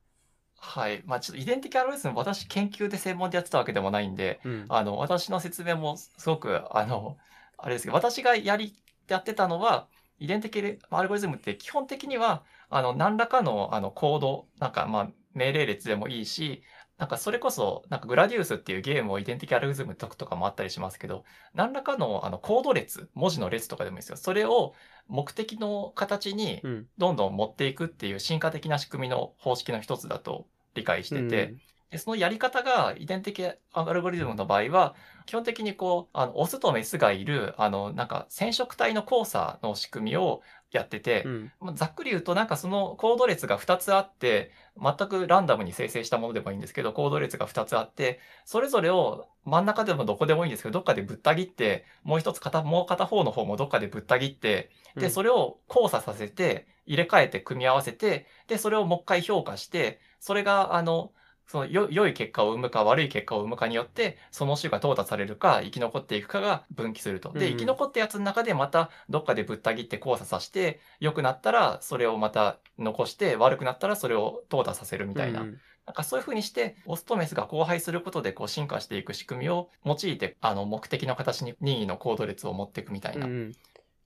[0.60, 1.04] はい。
[1.06, 4.66] まあ、ちょっと遺伝的アルゴリズム、私研究で専門でやってたわけでもないんで、うん。
[4.70, 7.18] あの、私の説明もすごく、あの、
[7.58, 8.74] あれですけど、私がやり、
[9.08, 9.88] やってたのは、
[10.20, 16.64] 遺伝的アルゴリズムって基本的には、あの、何らかの、あの、コード、なんか、まあ、命令列でもいいし、
[16.98, 24.18] なんかそれこそ、なんかグラディウスっていうゲームを遺伝的アルゴリズムで解くとかもあったりしますけど、何らかのあのコード列、文字の列とかでもいいですよ。
[24.18, 24.74] それを
[25.08, 26.88] 目的の形にうん。
[26.98, 31.56] どんどん持っていくっていう進化的な仕組みの方式の一つだと理解してて、
[31.92, 41.30] でそのやり方が遺伝的アルゴリズムの場合は、基本的にこう、あの、オスとメスがいる、あの、なんか染色体の交差の仕組みをやってて、う
[41.72, 41.76] ん。
[41.76, 44.52] ざっくり言うとなんかそのコード列が2つあって、
[44.82, 61.12] 全くランダムに生成したものでもいいんですけど、コード列が2つあって、それぞれを真ん中でもどこでもいいんですけど、どっかでぶった切って、もう一つ片、もう片方の方もどっかでぶった切って、で、それを交差させて、入れ替えて組み合わせて、で、それをもう一回評価して、それが、あの、
[61.48, 67.32] そのよ良い結果を生むか悪い結果を生むかによって、その種が淘汰されるか生き残っていくかが分岐すると。
[67.32, 75.42] で、うんうん生き残ったやつの中でまたどっかでぶった切って交差させて、良くなったらそれをまた残して、悪くなったらそれを淘汰させるみたいな。
[75.42, 75.58] うん
[75.88, 83.26] なんかそういう風にして、オスとメスが交配することでこう進化していく仕組みを用いて、あの、目的の形に任意のコード列を持っていくみたいな。
[83.26, 83.52] うんうん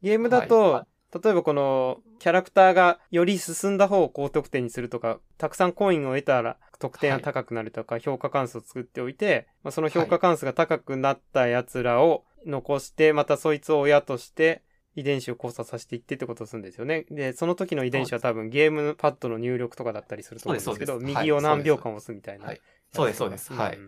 [0.03, 14.63] ゲームだと、は例えばこのキャラクターがより進んだ方を高得点にするとか、たくさんコインを得たら得点が高くなるとか、評価関数を作っておいて、まあ、その評価関数が高くなった奴らを残して、またそいつを親として、
[14.95, 17.05] 遺伝子を交差させていってってことをするんですよね。
[17.09, 22.47] で、その時の遺伝子は多分ゲームパッドの入力とかだったりすると思うんですけど、右を何秒間押すみたいな。
[22.47, 22.61] はい。
[22.91, 23.53] そうですそうです。
[23.53, 23.79] んはい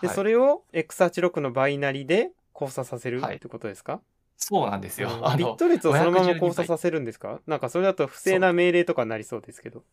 [0.00, 0.16] で、はい。
[0.16, 3.36] それを X86 のバイナリで交差させるはい。
[3.36, 4.00] ってことですか、
[4.40, 5.10] そうなんですよ。
[5.10, 7.40] うんあの、ビット列をそのまま512交差させるんですか？
[7.46, 9.84] なんかそれだと不正な命令とかになりそうですけど。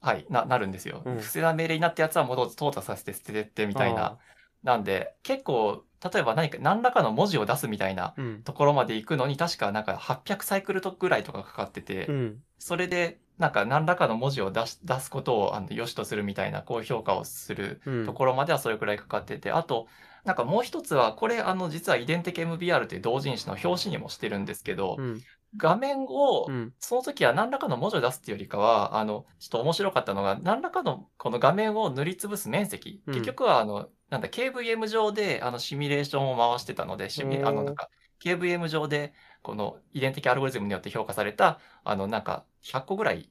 [0.00, 1.02] はい、な、なるんですよ。
[1.04, 4.18] うん不正な命令になったやつは戻って淘汰させて捨ててってみたいあな。
[4.62, 8.14] なんで、結構、例えば何か、何らかの文字を出すみたいな。
[8.44, 12.42] ところまで行くのに、確かなんか800サイクルとぐらいとかかかってて、うん。
[12.58, 18.06] それで、なんか何らかの文字を出し出すことをあの良しとするみたいな、こう評価をするうん。
[18.06, 19.86] ところまではそれくらいかかってて、あと、
[20.24, 25.22] なんかもう一つは、これ、あの、実は遺伝的 MBR という同人誌の表紙にもしてるんですけど、うん。
[25.56, 26.72] 画面をう、ん。
[26.80, 33.02] その時は何らかの文字を出すっていうよりかは、あの、ちょっと面白かったのが、何らかのこの画面を塗りつぶす面積。
[33.06, 37.90] うん結局は、あの、なんだ、KVM 上で、あの、シミュレーションを回してたので、シミあの、なんか、
[38.22, 43.28] KVM 上で、この遺伝的アルゴリズムによって評価された、あの、なんか、100個ぐらい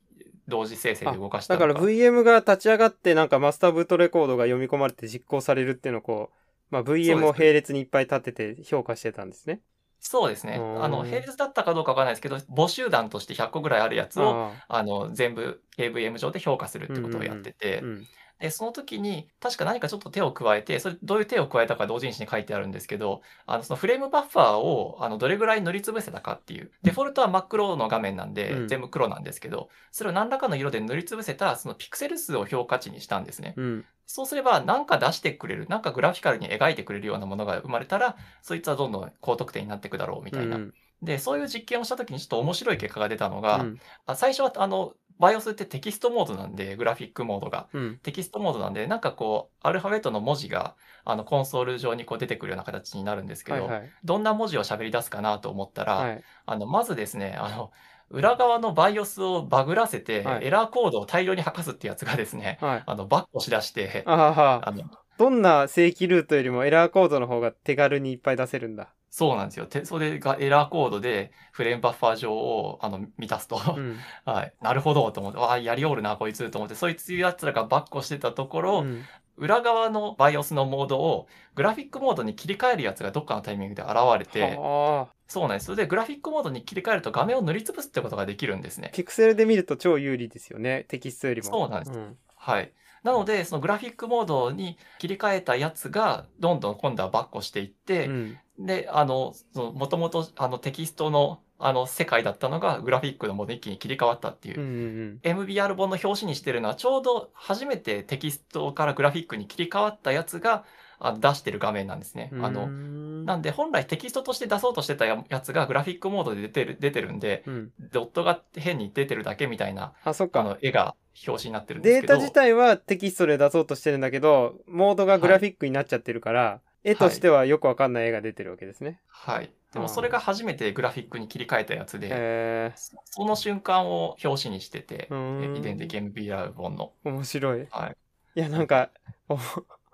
[0.48, 6.43] 同時生成で動かしただから VM が立ち上がってなんかマスターブートレコードが読み込まれて実行されるっていうのをこう、
[6.74, 9.62] まあ、VM を並列にいっぱい立てて評価してたんですね。
[10.00, 10.58] そうですね。
[10.58, 18.08] うんあの、並列だったかどうかわからないですけど、母集団として100個ぐらいあるやつを、ああの、全部 KVM 上で評価するってことをやってて、あうん。
[18.40, 26.72] で、その時に、確か何かちょっと手を加えて、それどういう手を加えたか同人誌に書いてあるんですけど、あの、そのフレームバッファーを、あの、どれぐらい塗りつぶせたかっていう。
[26.82, 33.54] デフォルトは真っ黒の画面なんで、うん全部黒なんですけど、それを何らかの色で塗りつぶせた、そのピクセル数を評価値にしたんですね。
[33.56, 33.86] うん。
[34.06, 40.58] そうすれば、なんか出してくれる、なんかグラフィカルに描いてくれるようなものが生まれたら、そいつはどんどん高得点になっていくだろうみたいな。
[40.58, 47.68] うんで、そういう実験をした時にちょっと面白い結果が出たのが、うんあ最初は、あの、BIOS ってテキストモードなんで、グラフィックモードが。
[47.74, 48.00] うん。
[48.04, 53.92] テキストモードなんで、なんかこう、アルファベットの文字が、あの、コンソール上にこう出てくるような形になるんですけど、はいはい。
[54.04, 56.24] どんな文字を喋り出すかなと思ったら、はい。
[56.46, 57.72] あの、まずですね、あの、
[58.10, 62.84] 裏側の BIOS をバグらせて、はいエラーコードを大量に吐かすってやつがですね、はい。
[62.86, 64.84] あの、バックをしだして、あの、
[65.18, 68.94] どんな正規ルートよりもエラーコードの方が手軽にいっぱい出せるんだ？
[69.10, 69.68] そうなんですよ。
[69.68, 73.98] てそれがエラーコードでフレームバッファー上をあの 満たすと、うん。
[74.26, 74.54] はい。
[74.62, 79.04] なるほどと思って、わあ、やりおるな、こいつと思って、そいつやつらがバックをしてたところ、うん
[79.36, 85.14] 裏側の BIOS のモードをグラフィックモードに切り替えるやつがどっかのタイミングで現れて、はあ。
[85.28, 85.66] そうなんです。
[85.66, 88.92] それでグラフィックモードに切り替えると画面を塗りつぶすってことができるんですね。
[88.94, 90.86] ピクセルで見ると超有利ですよね。
[90.88, 91.50] テキストよりも。
[91.50, 92.72] そうなんですんはい。
[93.04, 98.40] なので、そのグラフィックモードに切り替えたやつが、どんどん今度はバックをしていって、うん。
[98.60, 105.46] で、あの、その、もともと、あの、テキストの、あの、世界だったのが、グラフィックのモードに一気に切り替わったっていううんうん。
[105.46, 110.64] MBR 本の表紙にしてるのは、ちょうど初めてテキストからグラフィックに切り替わったやつが
[111.04, 112.30] あ出してる画面なんですね。
[112.34, 112.46] うん。
[112.46, 117.72] あの、のなんで本来テキストとして出そうとしてたややつがグラフィックモードで出てる、出てるんで、うん。
[117.92, 120.42] ドットが変に出てるだけみたいな、あ、そっか。
[120.42, 120.96] あの、絵が
[121.28, 122.14] 表紙になってるんですけど。
[122.14, 129.00] データ自体はテキストで出そうとしてるんだけど、モードがグラフィックになっちゃってるから、絵としてはよくわかんない絵が出てるわけですね。
[129.10, 129.52] はい。
[129.72, 136.92] でもあーそれが初めてグラフィックに切り替えたやつで、そその瞬間を表紙にしてて、うーんえ遺伝的 MBR 本の。
[137.04, 137.68] 面白い。
[137.72, 137.96] はい。
[138.36, 138.90] いや、なんか、
[139.30, 139.38] お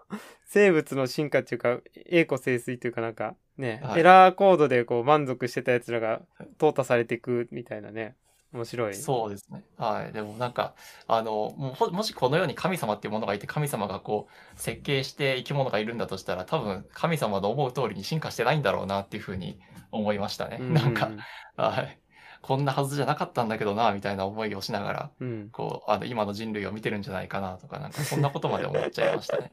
[0.45, 6.21] 生物の進化っていうか、栄枯盛衰というかなんか、ね、はいエラーコードでこう満足してたやつらが
[6.57, 8.15] 淘汰されていくみたいなね。
[8.51, 8.95] 面白い。
[8.95, 9.63] そうですね。
[9.77, 10.11] はい。
[10.11, 10.73] でもなんか、
[11.07, 19.59] あの、ももしこの世に神様っていうものがいて、神様がこう、設計して生き物がいるんだとしたら、多分神様の思う通りに進化してないんだろうなっていうふうに
[19.91, 20.57] 思いましたね。
[20.59, 21.11] うなんか、、
[21.57, 21.99] はい。
[22.41, 25.49] こんなはずじゃなかったんだけどな、みたいな思いをしながら、うん。
[25.51, 29.51] こう、あの、今の人類を見てるんじゃないかなとか、なんかそんなことまで思っちゃいましたね。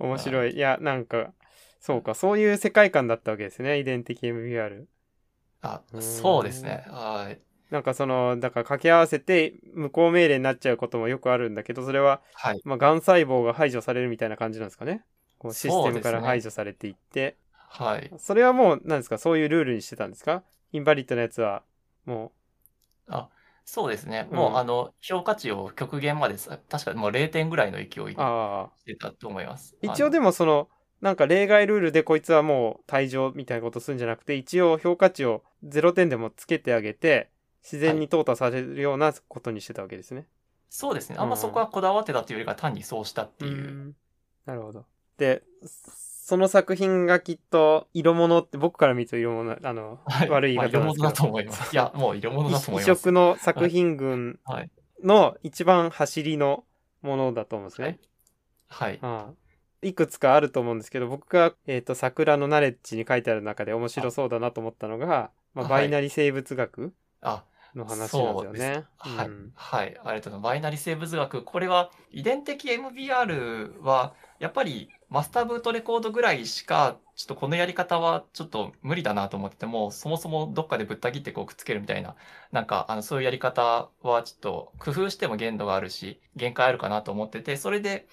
[0.00, 0.54] 面白い。
[0.54, 1.32] いや、なんか、
[1.80, 3.78] そうか、そういう世界観だったわけですね。
[3.78, 4.86] 遺伝的 MBR。
[5.62, 6.84] あそうですね。
[6.88, 7.40] はい。
[7.70, 12.60] なんかその、だから掛け合わせて無効命令になっちゃうこともよくあるんだけど、それは、はい。
[12.64, 15.04] まあ、癌細胞が排除されるみたいな感じなんですかね。
[15.38, 17.36] こうシステムから排除されていって。
[17.54, 18.12] はい。
[18.18, 20.42] それはもう、なんですか、そういうルールにしてたんですか？
[20.72, 21.62] インバリッドのやつは、
[22.04, 22.32] も
[23.08, 23.28] あ、
[23.72, 24.26] そうですね。
[24.32, 28.78] うんもう、あの、評価値を極限までさ、確かもう0点ぐらいの勢いにう、ああ。
[28.80, 29.76] してたと思います。
[29.80, 30.68] 一応でも、もその、
[31.00, 37.30] なんか例外ルールでこいつはもう退場みたいなことするんじゃなくて、一応評価値を0点でもつけてあげて、
[37.62, 40.26] 自然に淘汰されるようなことにしてたわけですね。
[40.68, 41.16] そうですね。
[41.20, 43.52] あんまそこはこだわってたっていうよりか単にそうしたっていう。
[43.52, 43.92] ん
[44.46, 44.84] なるほど。
[45.16, 45.44] で、
[46.30, 51.74] その作品がきっと色物って僕から見ると色物、あの、はい悪い言いまあ色物だ方なんですけど、と思います。
[51.74, 53.00] いや、もう色物だと思い異ます。
[53.00, 54.70] 色の作品群はい。
[55.02, 56.62] の一番走りの
[57.02, 57.98] ものだと思うんですね。
[58.68, 59.00] はい。
[59.02, 59.32] ああ
[59.82, 67.42] いくつかあると思うんですけど、僕が、えっ、と、桜のナレッジに書いてある中で面白そうだなと思ったのが、まあ、はいバイナリ生物学あ、
[67.74, 68.84] の話なんですよね。
[68.98, 70.42] はい、うんはい、ありがとうございます。
[70.44, 82.14] バイナリ生物学、これは遺伝的 MBR は、やっぱりマスターブートレコードぐらいしか、ちょっとこのやり方はちょっと無理だなと思ってても、そもそもどっかでぶった切ってこうくっつけるみたいな、
[82.52, 88.06] なんか、あの、そういうやり方はちょっと工夫しても限度があるし、限界あるかなと思ってて、それで、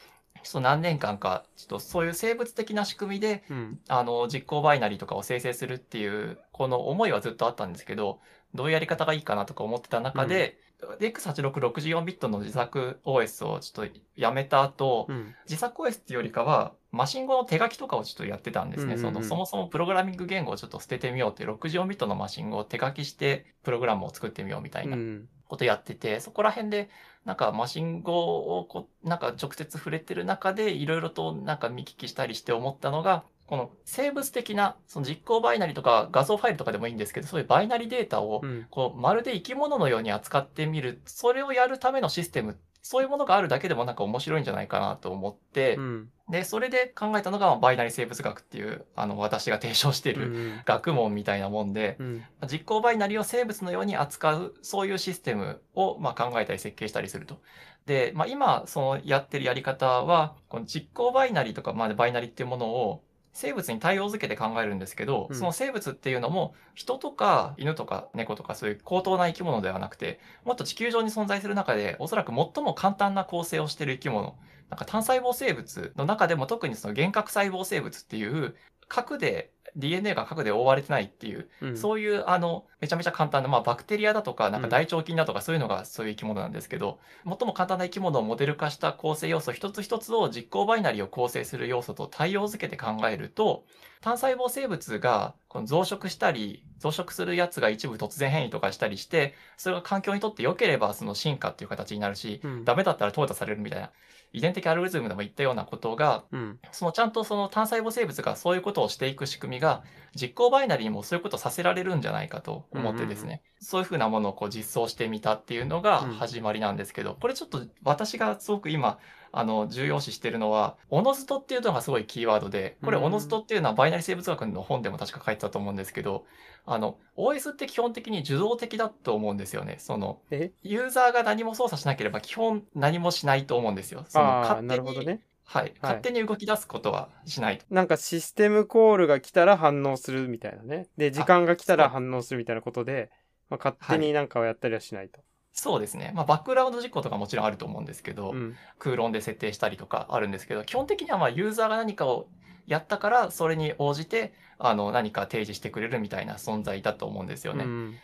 [0.43, 3.79] ちょっと何年間か、ちょっとそういう生物的な仕組みで、うん。
[3.87, 8.19] あの、実行バイナリーとかを生成するっていう、この思いはずっとあったんですけど、
[8.53, 10.59] どういうやり方がいいかなとか思ってた中で、
[10.99, 15.35] で X8664 ビットの自作 OS をちょっとやめた後、うん。
[15.45, 18.93] 自作 OS っていうよりかは、マシン語の手書きとかをちょっとやってたんですね。
[18.93, 26.89] うんうんうんその、そもそもプログラミング言語をちょっと捨ててみようっていう64ビットのマシン語を手書きして、プログラムを作ってみようみたいうなんことやってて、そこら辺で、
[27.25, 28.13] なんかマシン語
[28.59, 38.67] をこう、なんか直接触れてる中で、いろいろとなんか見聞きしたりして思ったのが、この生物的な、その実行バイナリとか画像ファイルとかでもいいんですけど、そういうバイナリデータをう、ん。
[38.69, 46.09] こう、まるで生き物のように扱ってみる、それをやるためのシステム、そういうものがあるだけでもなんか面白いんじゃないかなと思って、うん。
[46.29, 50.61] で、それで考えたのがバイナリ生物学っていう、あの、私が提唱しているうん。
[50.65, 52.23] 学問みたいなもんで、うん。
[52.51, 57.39] 実行バイナリを生物のように扱う、そういうシステムを、まあ、考えたり設計したりすると。
[57.85, 63.03] で、まあ、今、そのやってるやり方は、この実行バイナリとか、まあ、バイナリっていうものを
[63.37, 65.35] 生物に対応づけて考えるんですけど、うん。
[65.35, 74.35] その生物っていうのも、人とか犬とか猫とかそういう高等な生き物ではなくて、もっと地球上に存在する中で、おそらく最も簡単な構成をしている生き物、
[74.71, 78.55] なんか単細胞生物の中でも特にその原核細胞生物っていう、
[78.87, 81.77] 核で、DNA が核で覆われてないっていう、うん。
[81.77, 93.65] そういう、あの、めちゃめちゃ簡単な、まあ、バクテリアだとか、なんか大腸菌だとか、そういうのがそういう生き物なんですけど、最も簡単な生き物をモデル化した構成要素一つ一つを実行バイナリを構成する要素と対応づけて考えると、
[94.01, 102.65] 単細胞生物がこの増殖したり、増殖するやつが一部突然変異とかしたりして、それが環境にとって良ければその進化っていう形になるし、うん。
[102.65, 103.91] ダメだったら淘汰されるみたいな、
[104.33, 106.59] 遺伝的アルゴリズムでも言ったようなことが、うん。
[106.71, 109.83] そのちゃんとその単細胞生物がそういうことをしていく仕組みが
[110.15, 116.13] 実行バイナリーにもそういうことをさせられるんじゃないかと思ってですね、そういうふうなものをこう実装してみたっていうのがうん。
[116.13, 118.99] 始まりなんですけど、これちょっと私がすごく今
[119.31, 126.25] あの重要視してるのは、オノズトっていうのがすごいキーワードで、これうんオノズトっていうのはバイナリ生物学の本でも確か書いてたと思うんですけど、
[126.65, 129.77] あの OS って基本的に受動的だと思うんですよね。
[129.79, 130.51] そのえ？
[130.63, 134.05] ユーザーが何も操作しなければ基本何もしないと思うんですよ。
[134.07, 135.21] そのああ、勝手になるほどね。
[135.45, 135.73] はい。
[135.81, 137.65] 勝手に動き出すことはしないと。
[137.69, 140.87] なんかシステムコールが来たら反応するみたいなね。
[140.97, 143.09] で、時間が来たら反応するみたいなことで、
[143.49, 145.21] まあ、勝手になんかをやったりはしないと。
[145.59, 146.11] そうですね。
[146.13, 148.55] まあ、バックグラウンド実行とかもちろんあると思うんですけど、うん。
[148.77, 152.27] 空論で設定したりとかあるんですけど、基本的にはまあ、ユーザーが何かを
[152.67, 157.63] やったから、それに応じて、あの、何か提示してくれるみたいな存在だと思うんですよね。
[157.63, 157.95] うん。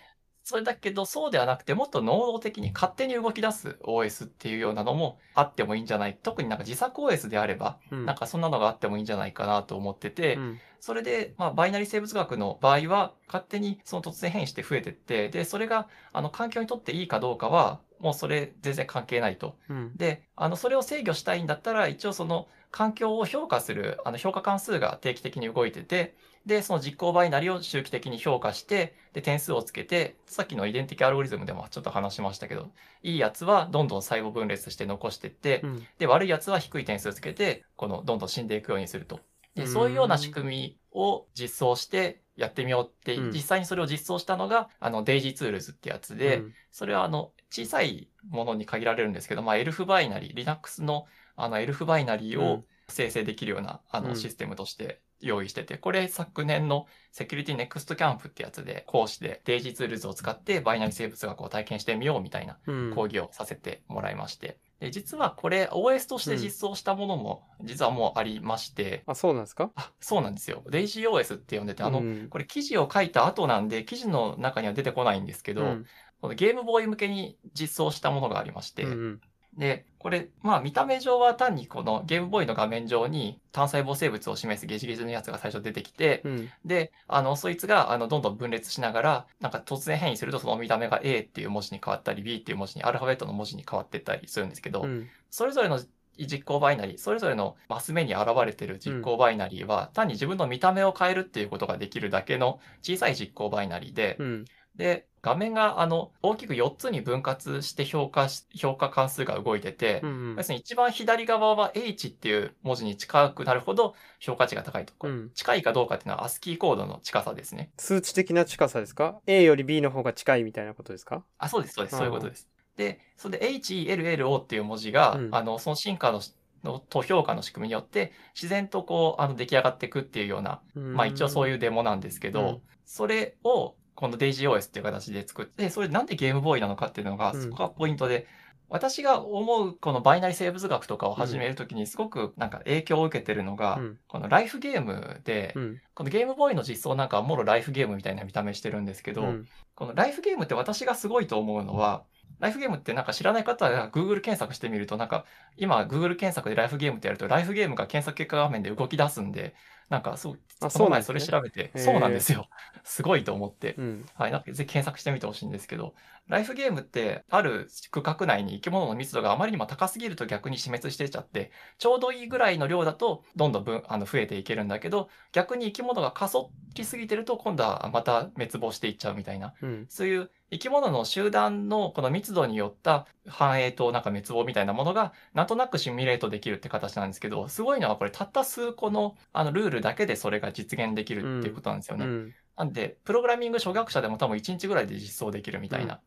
[0.43, 8.05] それだけど、そうではなくて、もっと能動的に勝手に動き出す OS っていうようなのもあってもいいんじゃない特になんか自作 OS であれば、うん。
[8.05, 19.55] なんかそんなのがあってもいいんじゃないかなと思ってて、うん、それで、まあ、バイナリ生物学の場合は、勝手にその突然変異して増えてって、で、それが、あの、環境にとっていいかどうかは、もうそれ全然関係ないと。
[19.69, 19.95] うん。
[19.95, 32.69] で、あの、それを制御したいんだったら、一応その、環境を評価する、あの、評価関数が定期的に動いてて、で、その実行バイナリを周期的に評価して、で、点数をつけて、さっきの遺伝的アルゴリズムでもちょっと話しましたけど、
[33.01, 35.87] いいやつはどんどん細胞分裂して残してって、うん。
[35.97, 39.21] で、悪いやつは低い点数つけて、この、どんどん死んでいくようにすると。
[39.55, 39.67] で、うん。
[39.67, 43.31] そういうような仕組みを実装してやってみようって、うん。
[43.31, 46.53] 実際にそれを実装したのが、あの、 Daisy Tools ってやつで、うん。
[46.71, 52.65] それはあの、小さいものに限られるんですけど、まあ、 ELF バイナリー、Linux のあの、 ELF バイナリーをうん。
[52.89, 54.15] 生成できるような、あの、うん。
[54.15, 62.91] システムとして用意してて、これ昨年のセキュリティネクストキャンプってやつで、講師で Daisy Tools を使ってバイナリ生物学を体験してみようみたいなうん。
[62.93, 64.57] 講義をさせてもらいまして。
[64.79, 69.71] で、実はこれ OS として実装したものも実はもうありまして、あ、そうなんですか？
[69.75, 70.63] あ、そうなんですよ。
[70.69, 75.85] Daisy OS って呼んでて、あの、うんこれ記事を書いた後なんで、記事の中には出てこないんですけど、うん
[76.21, 79.21] このゲームボーイ向けに実装したものがありまして、うん
[79.57, 86.49] で、これ、まあ見た目上は単にこのゲームボーイの画面上に単細胞生物を示すゲジゲジのやつが最初出てきて、うん。
[86.65, 95.07] で、あの、そいつが、あの、どんどん分裂しながら、なんか突然変異するとその見た目が A っていう文字に変わったり、B っていう文字に、アルファベットの文字に変わってったりするんですけど、うん。
[95.29, 95.79] それぞれの
[96.17, 104.45] 実行バイナリー、それぞれのマス目に現れてる実行バイナリーは、単に自分の見た目を変えるっていうことができるだけの小さい実行バイナリーで、うん。
[104.75, 114.93] で、画面があの大きく4つに分割して評価し評価関数が動いてて、うんうん要するに一番左側は H っていう文字に近くなるほど評価値が高いと。
[114.97, 117.71] これうん近いかどうかっていうのは ASCII コードの近さですね。
[117.77, 121.23] 数値的な近さですか ?A より B の方が近いみたいなことですか？
[121.37, 121.93] あ、そうです、そうです。
[121.93, 122.49] うんそういうことです。
[122.75, 126.21] で、それで HELLO っていう文字が、うんあの、その進化の
[126.63, 137.41] のと評価の仕組みによって、自然とこう、あの、出来上がっていくっていうような、まあ一応そうういうデモなんですけど、うんそれを、この DaisyOS っていう形で作って、それなんでゲームボーイなのかっていうのが、うん。
[137.41, 138.27] そこがポイントで、
[138.69, 143.97] 私が思うこのバイナリ生物学とかを始めるときにすごくなんか影響を受けてるのが、うん。
[144.07, 145.81] このライフゲームで、うん。
[145.93, 149.47] このゲームボーイの実装なんかはもろライフゲームみたいな見た目してるんですけど、うん。
[149.75, 152.03] このライフゲームって私がすごいと思うのは、
[152.43, 155.23] ライフゲームってなんか知らない方が Google 検索してみると、なんか
[155.55, 159.55] 今 Google 検索でライフゲームってやると、ライフゲームが検索結果画面で動き出すんで、
[159.87, 161.37] なんかそう、あこの前そそうなんですね。
[161.37, 162.49] れ調べて、そうなんですよ。
[162.83, 163.75] すごいと思って。
[163.77, 164.05] うん。
[164.15, 165.95] はい、なんかぜひ検索してみてほしいんですけど、
[166.27, 192.05] ライフゲームってある区画内に生き物の密度があまりにも高すぎると逆に死滅してっちゃって、ちょうどいいぐらいの量だとどんどん分あの増えていけるんだけど、逆に生き物が過疎りすぎてると今度はまた滅亡していっちゃうみたいな、うんそういう生き物の集団のこの密度によった繁栄となんか滅亡みたいなものがなんとなくシミュレートできるって形なんですけど、すごいのはこれたった数個のあのルールだけでそれが実現できるっていうことなんですよね。
[192.05, 196.01] うんなんで、プログラミング初学者でも多分1日ぐらいで実装できるみたいな。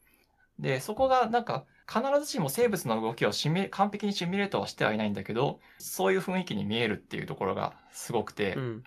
[0.59, 8.85] で、そこがなんか必ずしも生物の動きをシミュ完璧にシミュレートはしてはいないんだけど、そういう雰囲気に見えるっていうところがすごくて、うん。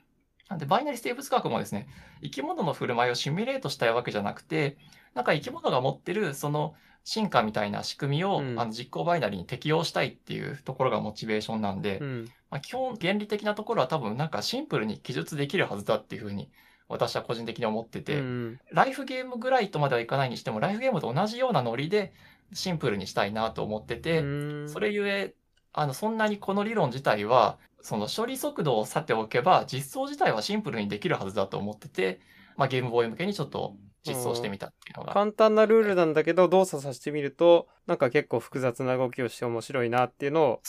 [0.50, 1.88] なんで、バイナリ生物学もですね、
[2.24, 4.78] 生き物の振る舞いをシミュレートしたいわけじゃなくて、
[5.14, 8.60] なんか生き物が持ってるその進化みたいな仕組みを、うん。
[8.60, 12.26] あの実行バイナリに適用したいっていうところがモチベーションなんで、うん。
[12.50, 16.50] まあ、基本原理的なところは多分なんかシンプルに記述できるはずだっていうふうに
[16.90, 22.14] 私は個人的に思ってて、うんライフゲームぐらいとまではいかないにしても、ライフゲームと同じようなノリで
[22.54, 24.24] シンプルにしたいなと思ってて、う
[24.66, 25.36] んそれゆえ、
[25.72, 32.20] あの、そんなにこの理論自体は、その処理速度をさておけば、実装自体はシンプルにできるはずだと思ってて、
[32.58, 35.14] まあ、ゲームボーイ向けにちょっと実装してみたっていうのが。
[35.14, 40.62] 簡単なルールなんだけど動作させてみるとなんか結構複雑な動きをして面白いなっていうのを。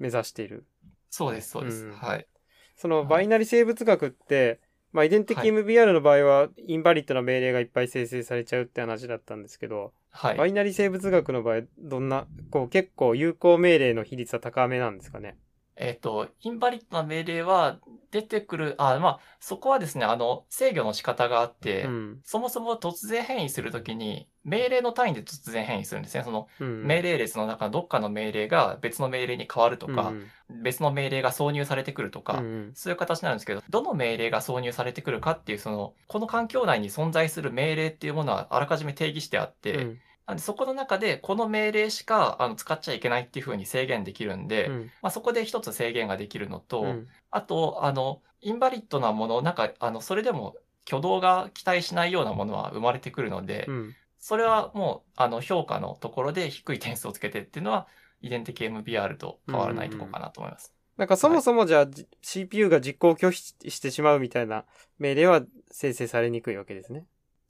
[0.00, 0.66] 目指している
[1.10, 1.84] そうです、そうです。
[1.84, 2.26] うんはい。
[2.76, 4.60] そのバイナリ生物学って、
[4.94, 10.36] まあ、遺伝的 MBR の場合は、インバリッドな命令がいっぱい生成されちゃうって話だったんですけど、はい。
[10.36, 15.36] バイナリ生物学の場合、どんな、こう、結構有効命令の比率は高めなんですかね。
[15.76, 17.78] えっ、と、インバリッドな命令は
[18.10, 22.20] 出てくる、あ、まあ、そこはですね、あの、制御の仕方があって、うん。
[22.22, 26.22] そもそも突然変異するときに、命令の単位で突然変異するんですね。
[26.22, 26.86] そのうん。
[26.86, 30.26] 命令列の中のどっかの命令が別の命令に変わるとか、うん
[30.62, 50.54] 別の命令が挿入されてくるとか、うんそういう形なんですけど、どの命令が挿入されてくるかっていう、その、この環境内に存在する命令っていうものはあらかじめ定義してあって、うんなんでそこの中でこの命令しかあの使っちゃいけないっていうふうに制限できるんで、うんまあ、そこで一つ制限ができるのと、うんあと、あの、インバリッドなもの、なんか、あの、それでも
[50.86, 57.88] 挙動が期待しないようなものは生まれてくるので、うんそれはもう、あの、評価のところで低い点数をつけてっていうのは、
[58.22, 60.72] 遺伝的 MBR と変わらないところかなと思います。
[60.96, 64.64] なんかそもそもじゃあ、じ CPU が実行拒否してしまうみたいな
[64.98, 67.04] 命令は生成されにくいわけですね。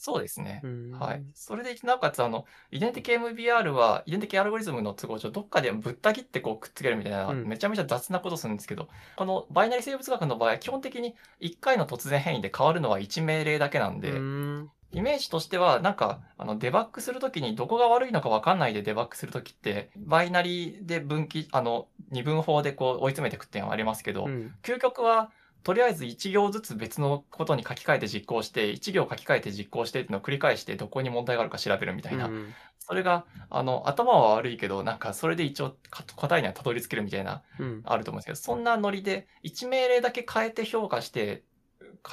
[0.04, 0.60] そうですね。
[0.62, 1.24] うんはい。
[1.32, 25.32] それで、なおかつ、あの、遺伝的 MBR は、遺伝的アルゴリズムの都合上、どっかでぶった切ってこうくっつけるみたいな、うんめちゃめちゃ雑なことするんですけど、このバイナリ生物学の場合は、基本的に1回の突然変異で変わるのは1命令だけなんで、うんイメージとしては、なんか、あの、デバッグするときにどこが悪いのかわかんないでデバッグするときって、バイナリで分岐、あの、二分法でこう追い詰めていくっていうのはありますけど、うん究極は、
[25.64, 32.26] とりあえず1行ずつ別のことに書き換えて実行して、1行書き換えて実行してっていうのを繰り返して、どこに問題があるか調べるみたいな。
[32.26, 32.54] うん
[32.86, 41.44] それが、あの、頭は悪いけど、なんか、それで一応か答えにはたどり着けるみたいな、うんあると思うんですけど、そんなノリで、1命令だけ変えて評価して、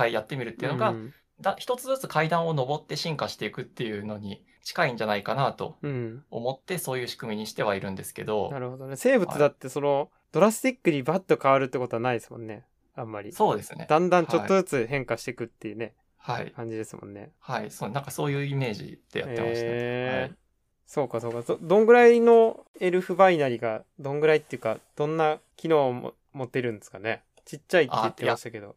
[0.09, 8.95] やってみるっていうのが、うんだ一つずつ階段を上って進化していくっていうのに近いんじゃないかなとうん思ってそういう仕組みにしてはいるんですけどなるほどね。
[8.95, 12.65] 生物だってその、ドラスティックにバッと変わるってことはないですもんね。
[12.95, 13.31] あんまり。
[13.31, 17.31] そうですねだんだんちょっとずつ変化していくっていうね、はい感じですもんね。
[17.39, 20.35] はいそうなんかそういうイメージでやってましたね、へーはい
[20.91, 21.57] そうかそうかど。
[21.61, 27.23] どんぐらいの ELF バイナリが、どんぐらいっていうか、どんな機能をも持ってるんですかね。
[27.45, 28.75] ちっちゃいって言ってましたけど。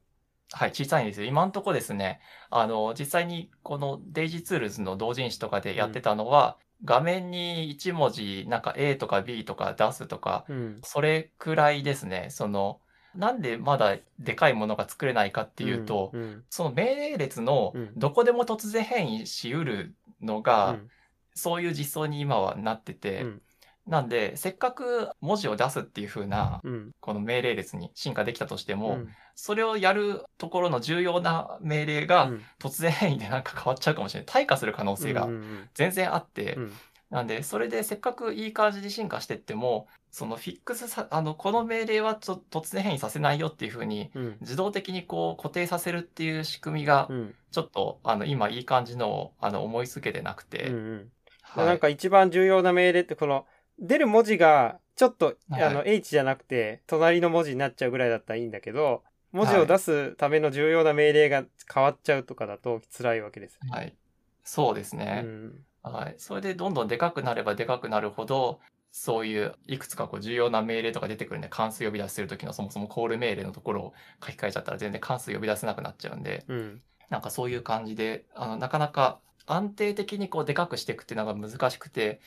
[0.52, 1.26] はい、小さいんですよ。
[1.26, 10.80] 今んとこですね、あの、実際にこの Daisy Tools の同人誌とかでやってたのは、画面に1文字、なんか A とか B とか出すとか、うん。
[10.84, 12.28] それくらいですね。
[12.30, 12.78] その、
[13.16, 20.90] なんでまだでかいものが作れないかっていうと、うん、その命令列のうんどこでも突然変異しうるのうが、ん。
[21.34, 23.42] そういう実装に今はなってうて、ん。
[23.86, 26.90] なんで、せっかく文字を出すっていう風な、うん。
[27.00, 29.08] この命令列に進化できたとしても、うん。
[29.34, 34.44] それをやるところの重要な命令がうん突然変異でなんか変わっちゃうかもしれない。
[34.44, 36.72] 退化する可能性がうんうん全然あってう、ん。
[37.14, 44.36] なんで、それでせっかくいい感じに進化してっても、そのフィックスさ、あの、この命令はちょ突然変異させないよっていう風に、うん。
[44.40, 47.34] 自動的にこう固定させるっていう仕組みがう、ん。
[47.52, 50.48] ちょっと、あの、今いい感じのを、あの、思いつけてなくうん。
[50.48, 51.12] て、うん。
[51.42, 53.46] はいなんか一番重要な命令ってこの
[53.78, 63.58] 出る文字がちょっと、はいあの H じゃなくて隣の文字になっちゃうぐらいだったらいいんだけど文字を出すための重要な命令が変わっちゃうとかだと辛いわけです。
[63.70, 63.94] はい。
[64.44, 65.22] そうですうね。
[65.22, 66.14] んはい。
[66.18, 68.60] それでどんどんでかくなればでかくなるほど、
[68.90, 76.82] そういういくつかこう重要な命令とか出てくるんで、関数呼び出しするときのそもそもコール命令のところを書き換えちゃったら全然関数呼び出せなくなっちゃうんで、うん。
[77.10, 82.20] なんかそういう感じで、あの、なかなか安定的にこうでかくしていくっていうのが難しくて、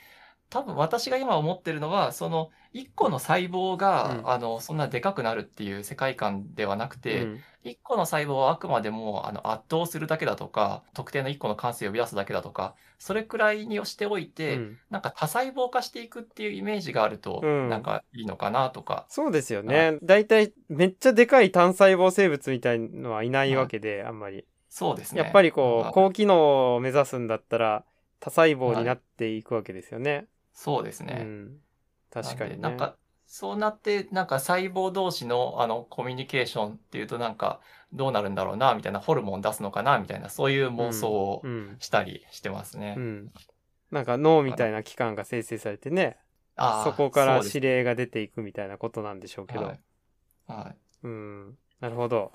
[0.50, 19.06] 多分私が今思ってるのは、その1個の細胞が、うんあの、そんなでかくなるっていう世界観ではなくて、うん1個の細胞はあくまでもあの圧倒するだけだとか、特定の1個の関数を呼び出すだけだとか、それくらいにしておいて、うんなんか多細胞化していくっていうイメージがあると、うんなんかいいのかなとか。
[19.10, 19.98] そうですよね。
[20.02, 24.46] だいたいめっちゃでかい単細胞生物みたいのはいないわけで、あんまり。
[24.70, 25.22] そうですね。
[25.22, 27.84] やっぱりこはいう高機能を目指すんだったら
[28.20, 30.28] 多細胞になっていくわけですよね。
[30.58, 31.20] そうですね。
[31.22, 31.62] うん、
[32.10, 32.58] 確かにね。
[32.58, 32.98] なんか、
[33.28, 37.62] そうなって、なんか細胞同士のあのコミュニケーションっていうとなんか
[37.94, 42.96] どうなるんだろうな、みたいなホルモン出すのかな、みたいなそういう妄想をうんしたりしてますね。
[42.98, 43.32] うん。
[43.92, 46.18] なんか脳みたいな器官が生成されてね、
[46.56, 49.66] あーそこから指令が出ていくみたいなことなんでしょうけど。
[49.66, 49.80] はい。
[50.48, 50.76] はい。
[51.04, 51.58] うん。
[51.80, 52.32] なるほど。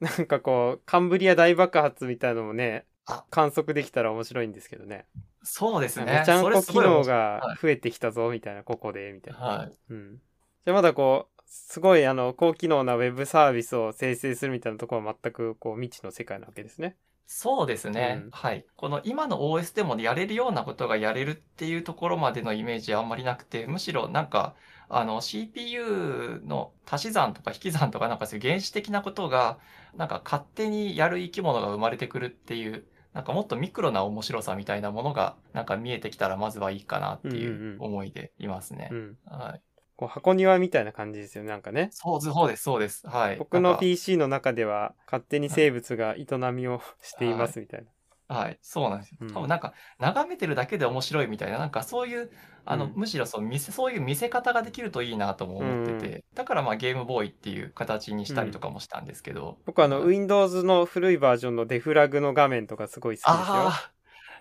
[0.00, 2.91] なんかこう、カンブリア大爆発みたいのもねあ、
[3.30, 5.06] 観測できたら面白いんですけどね。
[5.42, 6.20] そうですね。
[6.20, 9.40] めちゃんこ機能が増えてきたぞ、みたいな、ここで、みたいな。
[9.40, 9.72] はい。
[9.90, 10.16] うん。
[10.64, 16.96] じゃあまだこう、すごいあの、高機能なウェブサービスを生成するみたいなところは全くこう、未知の世界なわけですね。
[17.26, 18.66] そうですね、うんはい。
[18.76, 24.54] この今の OS でもやれるようなことがやれるっていうところまでのイメージはあんまりなくて、むしろなんか、
[24.90, 29.58] あの CPU の足し算とか引き算とかなんかそういう原始的なことが、
[29.96, 32.84] なんか勝手にやる生き物が生まれてくるっていう、
[33.14, 38.94] なんかもっとミクロな面白さみたいなものがなんか見えてきたらまずはいいかなっていんう思いでいますねう。
[38.94, 39.16] ん。
[39.26, 39.62] はい。
[39.96, 41.90] こう、箱庭みたいな感じですよね、なんかね。
[41.92, 43.06] そうそうです、そうです。
[43.06, 43.36] はい。
[43.36, 47.91] 僕の PC の中では勝手に生物が営みを していますみたいな。
[48.32, 49.18] はい、そうなんですよ。
[49.20, 52.30] うん多分なんか、眺めてるだけで面白いみたいな、なんかそういう、
[52.64, 59.58] あの、うんむしろそう見せ、そういう見せ方ができるといいなとも思ってて、だからまあゲームボーイっていう形にしたりとかもしたんですけど。
[59.66, 63.54] 僕あの、はい Windows の古いバージョンのデフラグの画面とかすごい好きですよ。
[63.54, 63.92] ああ、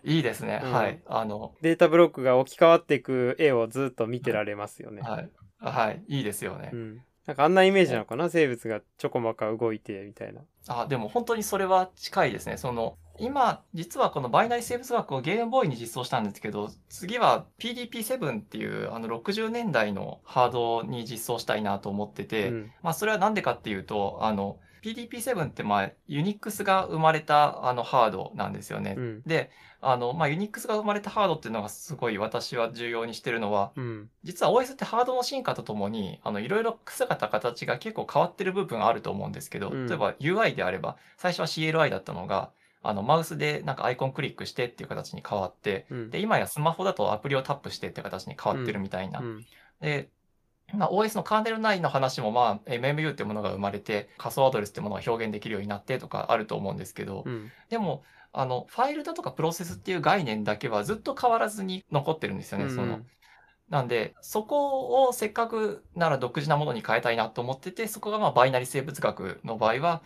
[0.03, 0.61] いいですね。
[0.63, 1.01] うんはい。
[1.05, 5.01] あの、データブロックが置き換わっていく絵をずっと見てられますよね。
[5.01, 5.29] はい。
[5.59, 6.03] はい。
[6.07, 6.71] いいですよね。
[6.73, 7.01] うん。
[7.27, 8.29] なんかあんなイメージなのかな？
[8.29, 10.41] 生物がちょこまか動いてみたいな。
[10.67, 12.57] あ、でも本当にそれは近いですね。
[12.57, 22.71] その、今、実はこのバイナリ生物学をゲームボーイに実装したんですけど、次は PDP-7 っていうあの60年代のハードに実装したいなと思ってて、うん。
[22.81, 28.95] まあ、それはなんでかっていうと、あの、PDP-7 って、まあ、ユニックスが生まれた、あの、ハードなんですよね。
[28.97, 29.21] うん。
[29.25, 34.09] で、あの、まあ、ユニックスが生まれたハードっていうのがすごい私は重要にしてるのは、うん。
[34.23, 42.51] 実は OS ってハードの進化とともに、あの、いろいろ姿形が結構変わってる部分あると思うんですけど、うん例えば UI であれば、最初は CLI だったのが、
[42.83, 46.09] あの、マウスでなんかアイコンクリックしてっていう形に変わって、うん。
[46.09, 49.19] で、今やスマホだとアプリをタップしてっていう形に変わってるみたいな。
[49.19, 49.45] うん。
[49.81, 50.09] で、
[50.73, 57.51] まあ、OS のカーネル内の話も、まあ、MMU ってものが生まれて、仮想アドレスってものが表現できるようになってとかあると思うんですけど、うん。
[57.69, 58.03] でも、
[58.33, 63.01] あの、ファイルだとかプロセスっていう概念だけはずっと変わらずに残ってるんですよね、その。
[63.69, 70.01] なんで、そこをせっかくなら独自なものに変えたいなと思ってて、そこがまあバイナリ生物学の場合は、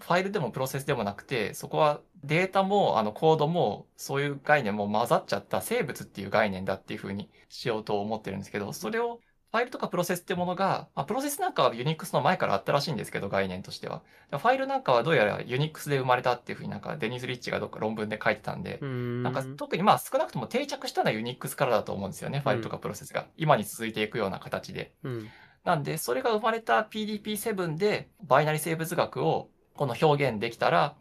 [0.00, 9.20] ファイルでもプロセスでもなくて、そこはデータもあのコードもそういう概念も混ざっちゃった生物っていう概念だっていうふうにしようと思ってるんですけど、それを
[9.52, 14.02] ファイルとかプロセスってものが、まあ、プロセスなんかは Unix の前からあったらしいんですけど、概念としては。
[14.30, 19.22] ファイルなんかはどうやら Unix で生まれたっていうふうになんかデニス・リッチがどっか論文で書いてたんで、うん。
[19.24, 23.26] なんか特にまあ少なくとも定着したのは Unix からだと思うんですよね、ファイルとかプロセスが。
[23.36, 24.92] 今に続いていくような形で。
[25.02, 25.28] うん。
[25.64, 30.94] なんで、それが生まれた PDP-7 でバイナリ生物学をこの表現できたら、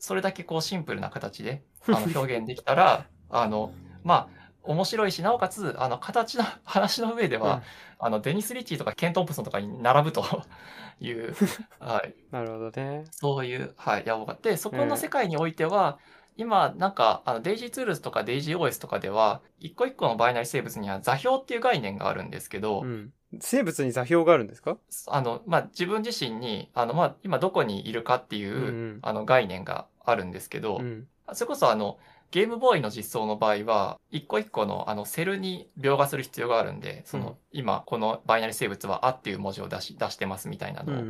[0.00, 3.72] それだけこうシンプルな形で あの表現できたら、あの、
[4.02, 7.62] まあ、面白いし、なおかつ、あの、形の、話の上では、
[8.00, 10.24] あの、デニス・リッチーとかケン・トンプソンとかに並ぶと
[10.98, 11.36] いう、
[11.78, 13.04] はい、なるほどね。
[13.12, 16.00] そういう、はい、野望があって、そこの世界においては、
[16.36, 23.12] 今、なんか、あの、DAISY Tools とか DaisyOS とかでは、一個一個のバイナリ生物には座標っていう概念があるんですけど、うん。
[23.40, 24.76] 生物に座標があるんですか？
[25.08, 31.08] あの、まあ、自分自身に、あの、まあ、今どこにいるかっていう、うんうんあの、概念があるんですけど、うん。
[31.32, 31.98] それこそあの、
[32.30, 41.04] ゲームボーイの実装の場合は、一個一個のあのセルに描画する必要があるんで、その、うん今このバイナリ生物はあっていう文字を出し、出してますみたいなのを。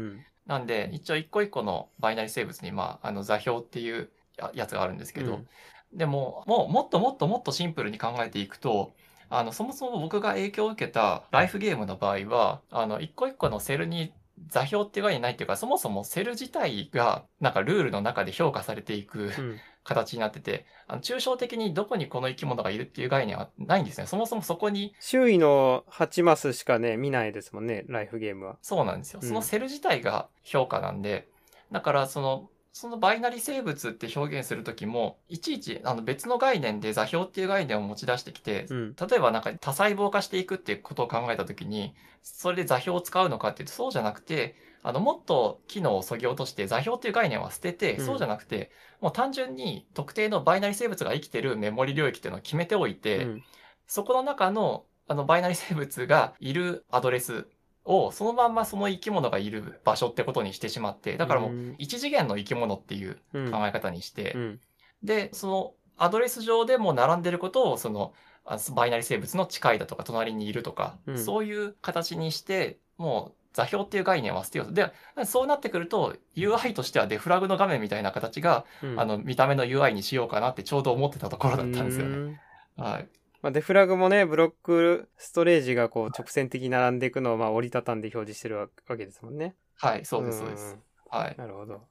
[0.47, 5.49] なんで、一応一個一個のバイナリ生物に、まあ、あの座標っていうややつがあるんですけど、うん
[5.93, 8.93] でも、もうもっともっともっとシンプルに考えていくと、
[9.29, 14.13] あの、そもそも僕が影響を受けたライフゲームの場合は、あの、一個一個のセルに
[14.49, 19.61] 座標っていう概念ないっていうか、そもそもセル自体が、なんかルールの中で評価されていくうん。
[19.87, 24.09] 形になってて、あの抽象的にどこにこの生き物がいるっていう概念はないんですね。
[24.09, 28.57] そもそもそこに、周囲の8マスしかね、見ないですもんね、ライフゲームは。
[28.63, 29.21] そうなんですよ。
[29.23, 31.29] うんそのセル自体が評価なんで、
[31.71, 38.95] だからその、そのバイナリ生物って表現するときも、いちいちあの別の概念で座標っていう概念を持ち出してきて、うん。
[38.97, 48.71] 例えばなんか多細胞化していくっていうことを考えたときに、それで座標を使うのかっていうとそうじゃなくて、あの、もっと機能を削ぎ落として座標っていう概念は捨てて、うんそうじゃなくて、
[49.01, 53.43] もう単純に特定のバイナリ生物が生きてるメモリ領域っていうのを決めておいて、うん
[53.87, 57.47] そこの中のあのバイナリ生物がいるアドレス
[57.87, 64.61] をそのまんまその生き物がいる場所ってことにしてしまって、だからもううん一次元の生き物っていううん考え方にして、うん。
[65.03, 68.13] で、そのアドレス上でも並んでることをその
[68.45, 74.73] あバイナリ生物の近いだとか隣にいるとか、うんそういう形にして、もう座標っていう概念は捨てようと。
[74.75, 74.93] で、
[75.25, 82.17] そうなってくると UI としてはデフラグの画面みたいな形が、うんあの見た目の UI にしようかなってちょうど思ってたところだったんですよね。
[82.17, 82.41] うん
[82.77, 83.09] はい。
[83.47, 89.55] まあ、デフラグもね、ブロックストレージがこう直線的に並んでいくのをまあ折りたたんで表示してるわわけですもんね。
[89.77, 90.75] はい、そうです、そうです。
[90.75, 90.83] ん
[91.17, 91.37] はい。
[91.39, 91.87] なるほど。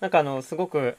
[0.00, 0.96] なんかあの、すごく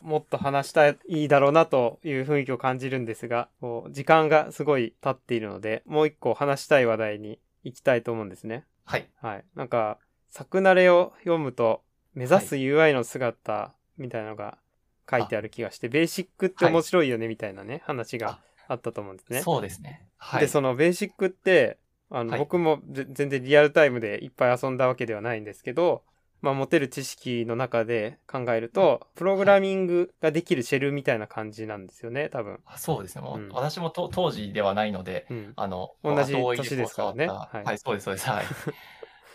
[0.00, 8.64] もっと話したいだろうなという雰囲気を感じるんですが、こう時間がすごい経っているので、もう一個話したい話題に行きたいと思うんですね。
[8.86, 9.10] はい。
[9.20, 9.44] はい。
[9.54, 9.98] なんか、
[10.30, 11.82] 作慣れを読むと、
[12.14, 14.56] 目指す UI の姿みたいなのが
[15.10, 19.42] 書いてある気がして、ベーシックって面白いよねみたいなね、話があったと思うんですね。
[19.42, 20.06] そうですね。
[20.18, 20.40] はい。
[20.40, 21.78] で、そのベーシックって、
[22.10, 26.04] あの、はい僕もぜ全然リアルタイムでいっぱい遊んだわけではないんですけど、
[26.40, 32.60] まあ、持てる知識の中で考えると、プログラミングができるシェルみたいな感じなんですよね、多分。
[32.64, 33.22] あそうですね。
[33.22, 35.52] もう、うん私もと当時ではないので、うん。
[35.56, 38.28] あの、同じ年ですからねはいはい、そうです、そうです。
[38.30, 38.46] はい。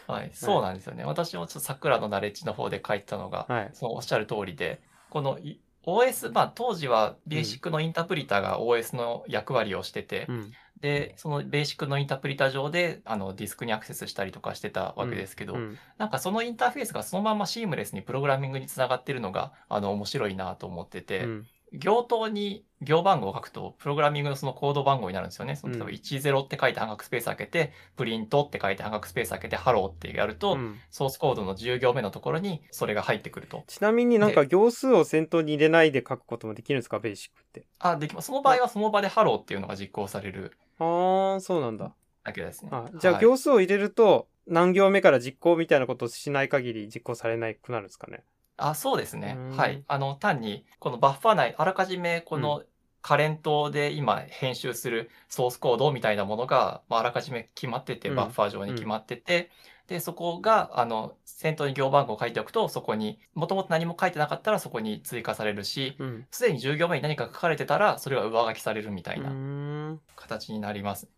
[0.07, 1.03] はい、そうなんですよね。
[1.03, 3.69] 私もちょっと桜のナレッジの方で書いてたのが、はい。
[3.73, 10.51] そのおっしゃる通りで、このい OS、まあ当時はベーシックのインタープリターが OS の役割をしてて、うん。
[10.79, 15.77] で、そのベーシックのインタープリター上であのディスクにアクセスしたりとかしてたわけですけど、うん。
[15.97, 21.47] なんかそのインターフェースがそのままシームレスにプログラミングにつながってるのがあの面白いなと思ってて、うん。
[21.73, 25.55] 行頭に行番号を書くと、プログラミングのそのコード番号になるんですよね。
[25.55, 33.63] その例えばうん10って書いて半角スペース開けて、プリントって書いて半角スペース開けて、ハローってやると、うんソースコードの10行目のところにそれが入ってくると。
[33.67, 37.65] ちなみになんか行数を先頭に入れないで書くこともできるんですか、 BASIC って。
[37.79, 38.27] あ、できます。
[38.27, 41.93] その場合はその場でハローっていうのが実行されるあー、そうなんだ。
[42.23, 42.69] だけですね。
[42.71, 48.23] あじゃあはい行数を入れると、何行目から実行みたいなことをしない限り実行されなくなるんですかね？
[48.57, 49.41] あ、そうですねう。
[49.53, 49.83] んはい。
[49.87, 52.63] あの、単に、このバッファー内、あらかじめこの
[53.01, 59.49] カレントで今編集するソースコードみたいなものが、まあ、あらかじめ決まってて、うんバッファー上に決まってて、
[59.87, 66.25] で、そこが、あの、先頭に行番号を書いておくと、そこに、もともと何も書いてなかったらそこに追加されるし、うん。
[66.31, 71.09] すでに10行目に何か書かれてたら、それが上書きされるみたいなん形になります。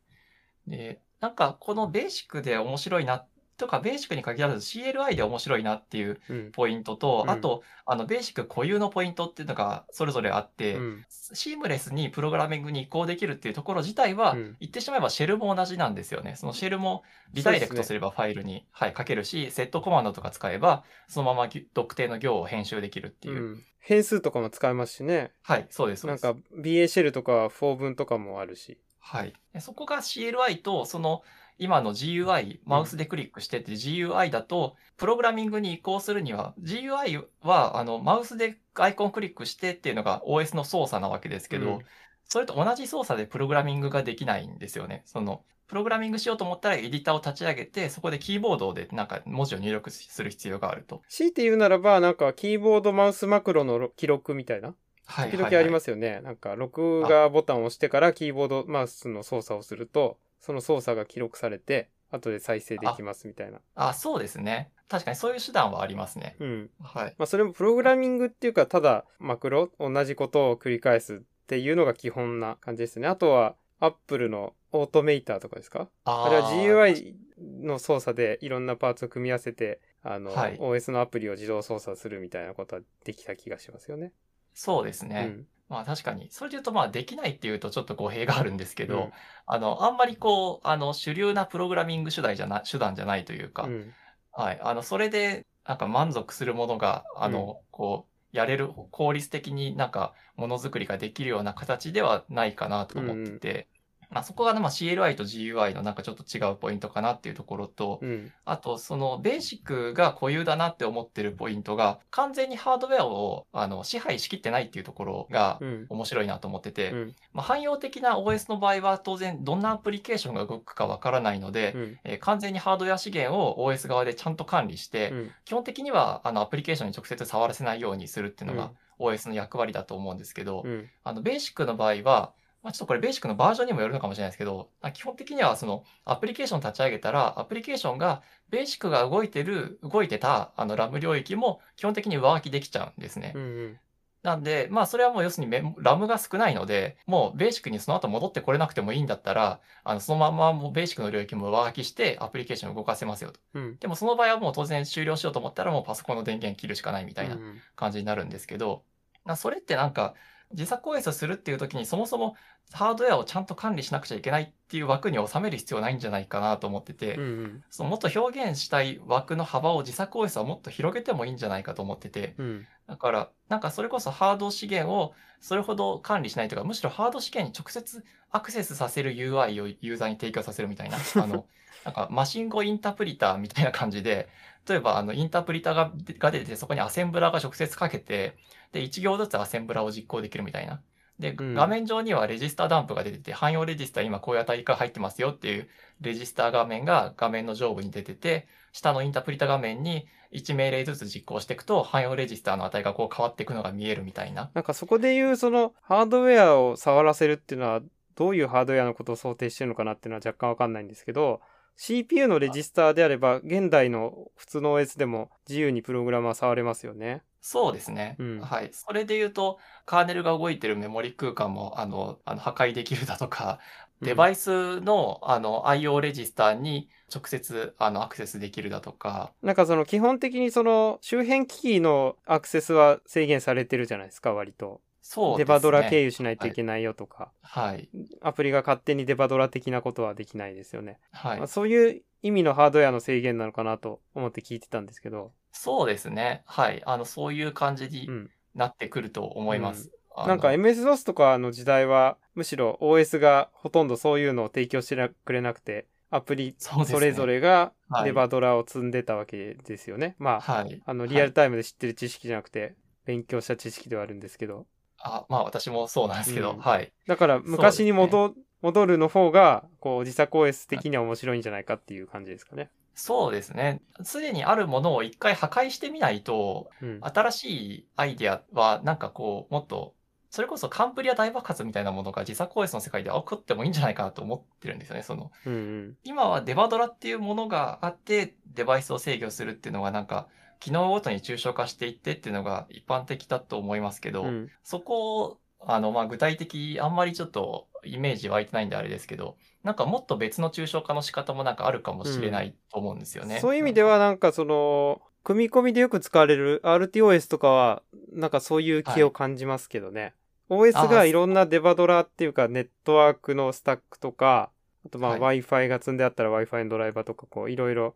[0.65, 3.25] で、なんかこのベーシックで面白いな、
[3.57, 6.51] とかベーシックに限らず CLI で面白いなっていううん。
[6.51, 11.05] ポイントと、うんあと、あの、ベーシック固有のポイントっていうのがそれぞれあって、うん。
[11.09, 16.35] シームレスにプログラミングに移行できるっていうところ自体は、うん言ってしまえばシェルも同じなんですよね。
[16.35, 17.03] そのシェルも
[17.33, 23.41] リダイレクトすればファイルに、はい、書けるし、セットコマンドとか使えば、そのままぎ特定の行を編集できるっていう。
[23.41, 25.31] うん変数とかも使えますしね。
[25.43, 26.07] はい、そうです。
[26.07, 28.79] なんか BA シェルとかは4分とかもあるし。
[28.99, 29.33] はい。
[29.53, 31.21] でそこが CLI と、その、
[31.57, 41.79] 今の GUI、マウスでクリックしてって GUI だと、プログラミングに移行するには、GUI は、あの、マウスでアイコンクリックしてっていうのが OS の操作なわけですけど、うん
[42.27, 45.03] それと同じ操作でプログラミングができないんですよね。
[45.05, 51.03] その、プログラミングしようと思ったらエディターを立ち上げて、そこでキーボードでなんか文字を入力する必要があると。
[51.07, 54.73] 強いて言うならば、なんかキーボードマウスマクロの記録みたいな？
[55.05, 55.29] はい。
[55.29, 56.19] 時々ありますすよね。
[56.21, 63.59] なんか録画ボタンを押してからキーボードマウスの操作をすると、その操作が記録されて、後で再生できますみたいな。
[63.73, 64.71] あ、そうですね。
[64.87, 66.35] 確かにそういう手段はありますね。
[66.39, 66.69] うん。
[66.79, 67.15] はい。
[67.17, 71.17] まあそれもプログラミングっていうか、ただマクロ、同じことを繰り返すっ
[71.47, 73.07] ていうのが基本な感じですね。
[73.07, 75.89] あとは、アップルのオートメーターとかですか？
[76.03, 84.13] ああれは GUI の操作でいろんなパーツを組み合わせて、あの、はい OS のアプリを自動操作するみたいなことはできた気がしますよね。
[84.53, 85.25] そうですね。
[85.27, 85.47] うん。
[85.68, 86.30] まあ確かに。
[86.32, 89.11] それで言うとまあできないっていうとちょっと語弊があるんですけど、うん
[89.47, 93.93] あの、あんまりこう、あの、主流なプログラミング手段じゃな、手段じゃないというか、うん。
[94.32, 94.59] はい。
[94.61, 103.70] あの、それで、なんか満足するものが、あの、こう、やれる、効率的になんか、ものづくりができるような形ではないかなと思ってて、
[104.09, 108.31] まあそこが、まあ CLI と GUI のなんかちょっと違うポイントかなっていうところと、うん。
[108.45, 115.85] あと、そのベーシックが固有だなって思ってるポイントが、完全にハードウェアをあの支配しきってないっていうところがうん。
[115.89, 117.15] 面白いなと思ってて、うん。
[117.33, 121.99] まあ、汎用的な OS の場合は当然どんなアプリケーションが動くかわからないので、うん。
[122.03, 125.31] えー完全にハードウェア資源を OS 側でちゃんと管理して、うん。
[125.43, 130.89] 基本的にはあのアプリケーションに直接触らせないようにするっていうのが OS の役割だと思うんですけど、うん。
[131.03, 132.33] あのベーシックの場合は、
[132.66, 143.34] まあ、ちょっとこれベーシックのバージョンにもよるのかもしれないですけど、まあ基本的にはそのアプリケーション立ち上げたら、アプリケーションがベーシックが動いてる、動いてたあのラム領域も基本的に上書きできちゃうんですね。
[143.36, 143.80] うん。
[144.24, 153.39] なんで、まあそれはもう要するにラムが少ないので、もうベーシックにその後戻ってこれなくてもいいんだったら、あのそのままもうベーシックの領域も上書きしてアプリケーションを動かせますよと。
[153.53, 153.78] うん。
[153.78, 158.84] でもその場合はもう当然終了しようと思ったらもうパソコンの電源切るしかないみたいなうん感じになるんですけど、
[159.26, 160.16] なそれってなんか
[160.55, 162.35] 自作 OS をするっていう時にそもそも
[162.71, 167.63] ハードウェアをちゃんと管理しなくちゃいけないっていう枠に収める必要ないんじゃないかなと思ってて、うんうん。
[167.69, 172.67] そのもっと表現したい枠の幅を自作 OS はもっと広げてもいいんじゃないかと思ってて、うん。
[172.87, 181.45] だから、なんかそれこそハード資源をそれほど管理しないというか、むしろハード資源に直接アクセスさせる UI をユーザーに提供させるみたいな、あの、
[181.85, 184.27] なんかマシン語インタープリターみたいな感じで、
[184.68, 188.38] 例えばあのインタープリターがが出てて、そこにアセンブラーが直接かけて、
[188.72, 190.82] で、1行ずつアセンブラーを実行できるみたいな。
[191.20, 195.70] で、うん画面上にはレジスターダンプが出てて、汎用レジスター今こういう値が入ってますよっていう
[196.01, 204.49] レジスター画面が画面の上部に出てて、下のインタープリタ画面に1命令ずつ実行していくと、汎用レジスターの値がこう変わっていくのが見えるみたいな。
[204.53, 207.82] なんかそこで言うそのハードウェアを触らせるっていうのは
[208.16, 211.41] どういうハードウェアのことを想定してるのかなっていうのは若干わかんないんですけど
[211.78, 217.23] CPU のレジスターであれば現代の普通の OS でも自由にプログラムは触れますよね。
[217.41, 218.15] そうですね。
[218.17, 218.71] うんはい。
[218.73, 223.59] それで言うと、カーネルが動いてるメモリ空間も、あの、あの破壊できるだとか、
[224.01, 234.82] デバイイスの、あの、IO レジスターに直接、あの、アクセスできるだとか、なんかその基本的にその周辺機器のアクセスは制限されてるじゃないですか割と。
[235.07, 235.45] そうですね。
[235.45, 237.87] デバドラ経由しないといけないよとか、はい。
[238.21, 240.97] アプリが勝手にデバドラ的なことはできないですよね。
[241.11, 241.47] はいまあ。
[241.47, 245.31] そういう意味のハードウェアの制限なのかなと思って聞いてたんですけど。
[245.51, 246.41] そうですね。
[246.47, 246.81] はい。
[246.87, 248.31] あの、そういう感じにうん。
[248.55, 249.91] なってくると思います。
[250.15, 260.15] あのなんか MS-DOS とかの時代は、むしろ OS がほとんどそういうのを提供してくれなくて、アプリそれぞれがはいデバドラを積んでたわけですよね。
[260.17, 260.81] まあ、はい。
[260.83, 262.75] あの、リアルタイムで知ってる知識じゃなくて、
[263.05, 264.65] 勉強した知識ではあるんですけど。
[264.99, 266.91] あ、まあ私もそうなんですけど、うんはい。
[267.07, 272.69] だから、昔に戻,、戻るの方が、こう、自作 OS 的には面白いんじゃないかっていう感じですかね。
[272.95, 273.81] そうですね。
[274.03, 276.99] すでにあるものを一回破壊してみないと、うん。
[277.01, 279.93] 新しいアイデアは、なんかこう、もっと、
[280.29, 285.03] それこそカンプリア大爆発みたいなものが自作 OS の世界で起こってもいいんじゃないかなと思ってるんですよね。
[285.03, 285.97] その、うんうん。
[286.03, 290.27] 今はデバドラっていうものがあって、デバイスを制御するっていうのがなんか、
[290.59, 294.51] 機能ごとに抽象化していってっていうのが一般的だと思いますけど、うん。
[294.63, 303.39] そこを、あの、まあ、具体的、あんまりちょっとイメージ湧いてないんであれですけど、なんかもっと別の抽象化の仕方もなんかあるかもしれないと思うんですよね。
[303.39, 307.81] そういう意味では、なんかその、組み込みでよく使われる RTOS とかは、
[308.11, 310.13] なんかそういう気を感じますけどね。
[310.49, 314.51] OS がいろんなデバドラっていうか、ネットワークのスタックとか、
[314.85, 317.95] あとまあは Wi-Fi が積んであったら Wi-Fi のドライバーとか、こういろいろ、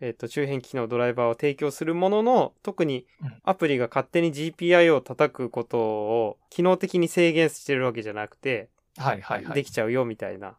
[0.00, 9.54] えっと、周辺機器のドライバーを提供するものの、特にうんアプリが勝手に GPI を叩くことを機能的に制限してるわけじゃなくて、はいはいはい。
[9.54, 10.56] できちゃうよみたいな。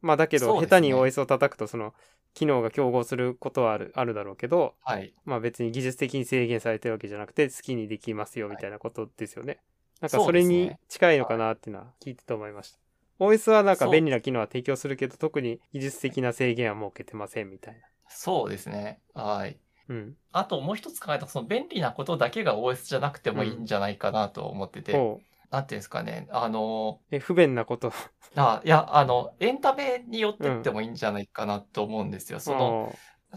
[0.00, 1.94] まあだけど、下手に OS を叩くとその
[2.34, 5.14] 機能が競合することはあるあるだろうけど、はい。
[5.24, 9.60] まあ別に技術的に制限されてるわけじゃなくて好きにできますよみたいなことですよね。
[10.00, 12.78] なんかそれに近いのかなっていうのは聞いてて思いました。
[13.20, 17.80] OS はなんか便利な機能は提供するけど特に技術的な制限は設けてませんみたいな。
[18.08, 19.00] そうですね。
[19.14, 19.58] はい。
[19.88, 20.16] うん。
[20.32, 27.92] あともう一つ考えたその便利なことだけが OS じゃなくてもいいんじゃないかなと思ってて、ほなんていうんですかね、あの、え、不便なこと。
[28.34, 32.40] あ、いや、あの、エンタメによってってもいいんじゃないかなと思うんですよ。
[32.40, 32.92] その、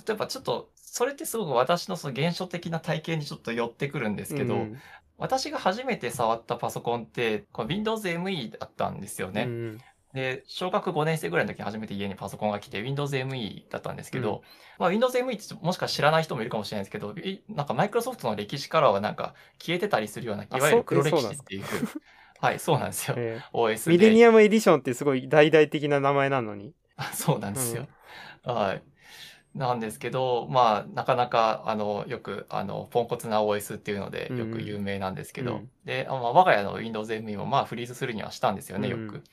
[0.07, 4.77] 例えばちょっと、それってすごく私のその現象的な体験にちょっと寄ってくるんですけど、うん
[5.19, 9.45] 私が初めて触ったパソコンって、こう Windows ME だったんですよね。
[9.45, 9.77] うん
[10.17, 14.41] で、小学5年生ぐらいの時に初めて家にパソコンが来て Windows ME だったんですけど、
[14.79, 21.63] まあ Windows ME ってもしか知らない人もいるかもしれないですけど、いなんかマイクロソフトの歴史からはなんか消えてたりするような、いあわゆる黒歴史っていう、
[22.41, 23.15] はい、そうなんですよ。
[23.19, 23.91] え OS ーで。
[23.91, 26.73] ミレニアムエディションってすごい大々的な名前なのに。
[26.95, 27.87] あ そうなんですよ。
[28.43, 28.83] はい。
[29.53, 39.23] なんですけど、まあ、なかなか、あの、よく、あの、ポンコツな OS っていうので、よく有名なんですけど、うんで、あまあ、我が家の Windows ME も、まあ、フリーズするにはしたんですよね、ようんく。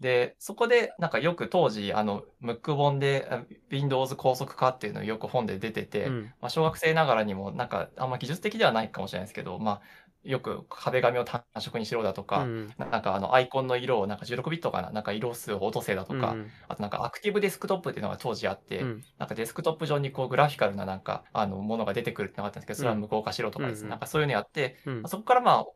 [0.00, 6.22] で、そこで、なんかよく当時、あの、ムック本で、あ Windows 高速化っていうのをよく本で出てて、うん。
[6.40, 9.80] まあ、小学生ながらにも、なんか、あんま技術的ではないかもしれないですけど、まあ、
[10.22, 12.74] よく壁紙を単色にしろだとか、うん。
[12.78, 16.50] ななんかあのアイコンの色をなんか16ビットかな、なんか色数を落とせだとか、うん。
[16.68, 19.04] あとなんかアクティブデスクトップっていうのが当時あって、うん。
[19.18, 25.02] なんかデスクトップ上にこうグラフィカルななんかあのものが出てくるってのがあったんですけど、それは無効化しろとかですね、うんなんかそういうのやって、うん。
[25.06, 25.66] そこからまあ、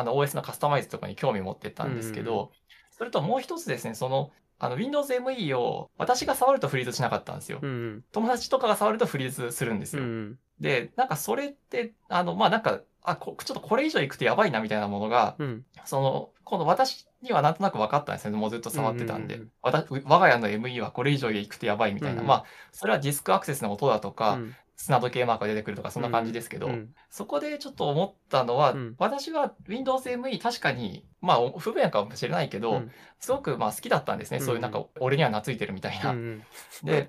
[0.00, 2.63] あの OS のカスタマイズとかに興味持ってったんですけど、うん
[2.96, 7.58] それともう一つですね、その、あの Windows ME を私が触るとフリーズしなかったんですよ。
[7.60, 10.02] うん友達とかが触るとフリーズするんですよ。
[10.02, 18.36] うんで、なんかそれって、あの、まあなんか、あこ、ちょっとこれ以上いくとやばいなみたいなものが、うんその、今度私にはなんとなく分かったんですね。
[18.36, 19.34] もうずっと触ってたんで。
[19.34, 22.20] うんうんうん我が家の ME はこれ以上いくとやばいみたいな。
[22.20, 34.38] うんまあ、それはディスクアクセスの音だとか、うん砂時計マークが出てくるとか、そんな感じですけど、うんそこでちょっと思ったのは、うん私は Windows ME 確かに、まあ、お不便かもしれないけど、うんすごくまあ好きだったんですね。
[34.38, 36.10] うんそういうなんか、俺には懐いてるみたいな。
[36.10, 36.42] うん
[36.82, 37.08] で、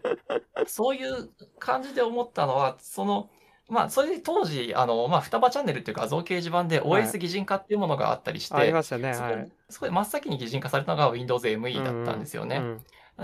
[0.68, 3.30] そういう感じで思ったのは、その、
[3.68, 9.10] まあ、それで当時、あの、まあ、双葉チャンネルっていう画像掲示板ではい OS 擬人化っていうものがあったりして、ありましたね。
[9.10, 9.52] はい。
[9.70, 12.62] そこで真っ先に擬人化されたのが Windows ME だったんですよね。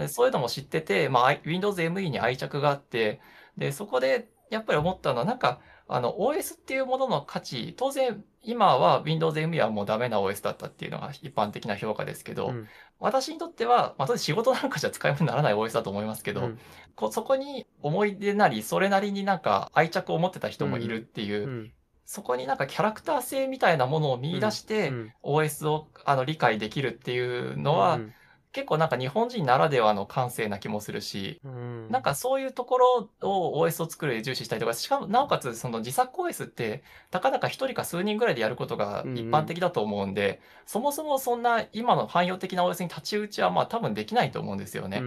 [0.08, 3.20] そういうのも知ってて、まあ、Windows ME に愛着があって、
[3.58, 12.68] で、そこでやっぱり思ったのは、なんか、あの、OS っていうものの価値、当然、今は Windows ME はもうダメな OS だったっていうのが一般的な評価ですけど、うん。
[13.00, 16.60] 私にとっては、まあ、当然仕事なんかじゃ使い物にならない OS だと思いますけど、うん。
[16.96, 21.72] こそこに思い出なり、それなりになんか愛着を持ってた人もいるっていう、うん。
[22.06, 25.14] そこになんかキャラクター性みたいなものを見出して、うん。
[25.24, 28.14] OS をあの理解できるっていうのは、うん
[28.54, 31.90] 結構なんか日本人ならではの感性な気もするし、うん。
[31.90, 45.00] なんかそういうところを OS を作るで重視したりとか、しかもなおかつその自作 OS って、たかだか一人か数人ぐらいでやることが一般的だと思うんで、そもそもそんな今の汎用的な OS に立ち打ちはまあ多分できないと思うんですよね。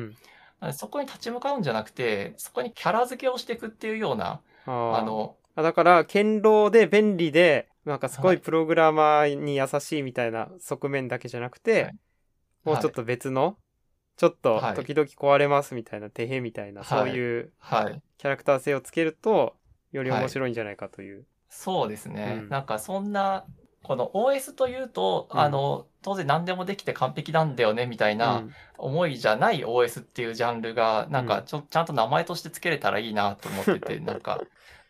[0.60, 0.72] うん。
[0.72, 11.96] そこに立ち向かうんじゃなくて、そこにキャラ付けをしていくっていうような、あの、あだから、堅牢で便利で、なんかすごはいいプログラマーに優しいみたいな側面だけじゃなくて、はい
[12.64, 13.56] もうちょっと別の、
[14.16, 14.74] ちょっとはい。
[14.74, 16.88] 時々壊れますみたいな、てへみたいな、はい。
[16.88, 18.02] そういうはい。
[18.18, 19.56] キャラクター性をつけると、
[19.92, 21.24] より面白いんじゃないかという。
[21.48, 22.40] そうですね。
[22.42, 22.48] うん。
[22.48, 23.44] なんかそんな、
[23.82, 25.40] この OS というと、うん。
[25.40, 28.52] あの、当然何でもできて完璧なんだよねみたいな、うん。
[28.78, 34.40] 思いじゃない OS っていうジャンルが、なんかちょ、ちゃんと名前として付けれたらいいなと思ってて、 なんか、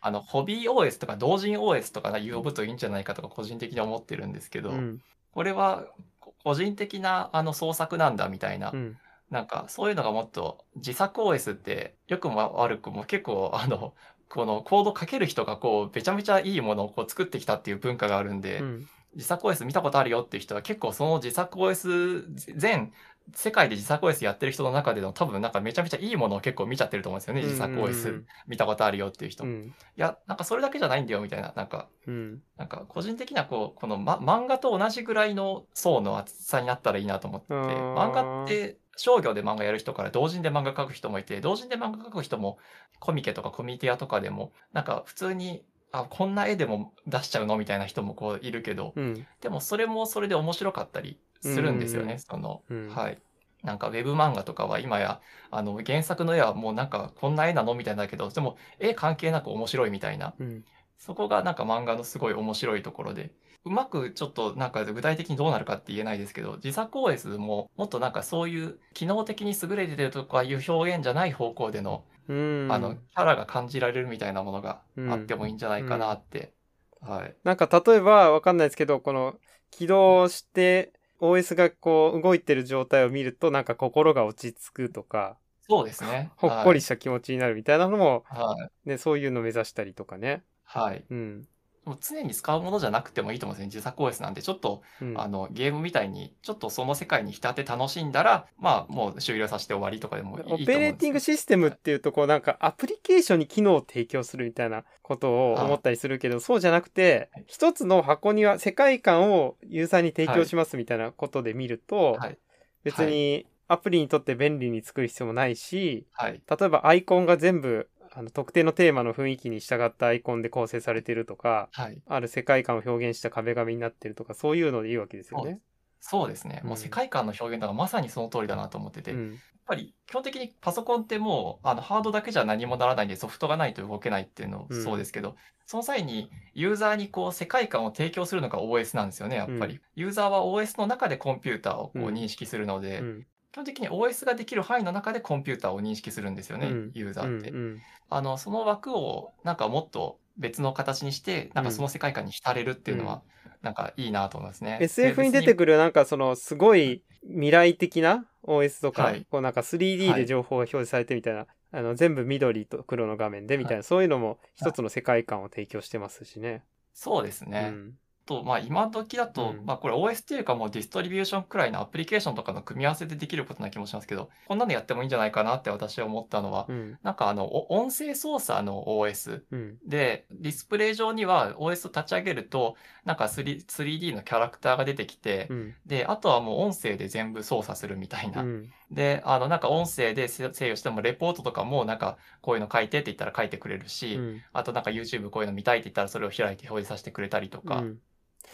[0.01, 4.99] あの、ホビー OS とか同人 OS とか呼ぶといいんじゃないかとか個人的に思ってるんですけど、うん。
[5.31, 6.14] これはこ
[6.45, 8.97] 個人的なあの創作なんだみたいな、うん。
[9.31, 13.95] なんかそういうのがもっと自作 OS って良くも悪くも結構あの、
[14.29, 18.87] このコードかける人がこう、めちゃめちゃいいものをこう作ってきたっていう文化があるんで、うん。
[19.15, 22.25] 自作 OS 見たことあるよっていう人は結構その自作 OS
[22.55, 22.93] 全
[23.33, 27.41] 世界で自作 OS やってる人の中での多分なんかめちゃめちゃいいものを結構見ちゃってると思うんですよね。
[27.41, 29.75] 自作 OS ん見たことあるよっていう人、いうん。
[29.95, 31.87] やなんかそれだけじゃないんだよみたいななんか。
[32.07, 32.41] うん。
[32.57, 37.47] なんか個人的にはこうこの、ま、漫画と同じぐらいの層の厚さになったらいいなと思って。
[37.53, 42.57] 漫画って商業で漫画やる人から同人で漫画描く人もいて同人で漫画描く人も
[42.99, 49.25] コミケとかコミュニティアとかでもなんか普通にあこんな絵でも出しちゃうのみたいな人もこういるけど、うん。
[49.41, 52.17] でもそれもそれで面白かったりするんですようんね。
[52.19, 53.21] その、うんはい。
[53.63, 60.35] なんかウェブ漫画とかは今や、あの原作の絵はもうなんかこんな絵なのみたいだけど、でも絵関係なく面白いみたいな。
[60.39, 60.63] うん
[60.97, 63.31] そこがなんか漫画のすごい面白いところで。
[63.65, 76.53] うまくちょっとなんか具体的にどうなるかって言えないですけど、自作 OS ももっとなんかそういう機能的に優れてるとかいう表現じゃない方向での、うんあの、キャラが感じられるみたいなものがあってもいいんじゃないかなって。
[77.01, 77.35] はい。
[77.43, 79.35] なんか例えばわかんないですけど、この
[79.71, 85.37] 起動して OS がこう動いてる状態を見るとなんか心が落ち着くとか、
[85.67, 86.31] そうですね。
[86.37, 88.45] ほっこりした気持ちになるみたいなのも、はい。
[88.61, 88.89] はい。
[88.89, 90.43] ね、そういうの目指したりとかね。
[90.63, 91.05] はい。
[91.09, 91.47] うん。
[91.85, 93.67] もう常に使うものじゃなくてもいいと思うんですね。
[93.67, 112.37] 自作 OS なんで、ちょっと、うんあの、ゲームみたいに、ちょっとその世界に浸って楽しんだら、まあ、もう終了させて終わりとかでもいいと思うんですオペレーティングシステムっていうとこうなんかアプリケーションに機能を提供するみたいなことを思ったりするけどそうじゃなくてはい一つの箱には世界観をユーザーに提供しますみたいなことで見るとはい。
[112.83, 116.41] 別にアプリにとって便利に作る必要もないしはい。
[116.47, 122.01] 例えばアイコンが全部あの特定のテーマの雰囲気に従ったアイコンで構成されてるとかはい。
[122.07, 125.59] ある世界観を表現した壁紙になってるとかそういうのでいいわけですよね。
[125.99, 126.61] そうですね。
[126.63, 135.35] もううん世界観の表現だからまさにその通りだなと思ってて、やっうんぱり基本的にパソコンってもう、あの、ハードだけじゃ何もならないんで、ソフトがないと動けないっていうのもうんそうですけど、
[135.65, 139.77] その際にユーザーにこう世界観を提供するのが OS なんですよね、やっぱり。
[139.77, 147.51] うユーザーは OS の中でコンピューターをこううん認識するので、うん基本的に OS ができる範囲の中でコンピューターを認識するんですよね、うんユーザーって。
[147.51, 153.21] うんあの、その枠をなんかもっと別の形にして、なんかその世界観に浸れるっていうのは、
[153.61, 154.77] なんかいいなと思いますね。
[154.81, 155.55] SF に出てる。
[155.55, 166.65] くるなんかそのすごい未来的な OS とか、はいこうなんか 3D で情報が表示されてみたいな、あの全部緑と黒の画面でみたいな、そういうのも一つの世界観を提供してますしね。
[166.93, 167.69] そうですね。
[167.73, 167.93] うん
[168.25, 169.65] と、まあ今時だと、うん。
[169.65, 176.97] まあこれ OS っていうかもうディストリビューションくらいのアプリケーションとかの組み合わせでできることな気もしますけど、こんなのやってもいいんじゃないかなって私は思ったのは、うん。
[177.03, 179.77] なんかあの、お音声操作の OS うん。
[179.85, 185.75] で、ディスプレイ上には OS を立ち上げると、なんか 3- 3D のキャラクターが出てきて、うん。
[185.85, 188.41] で、あとはもう音声で全部操作するみたいな。
[188.41, 188.71] うん。
[188.91, 194.41] で、あの、なんか音声で制制御しても、レポートとかも、なんか、こういうの書いてって言ったら書いてくれるし、うん。
[194.53, 197.83] あとなんか YouTube こういうの見たいって言ったらそれを開いて表示させてくれたりとか。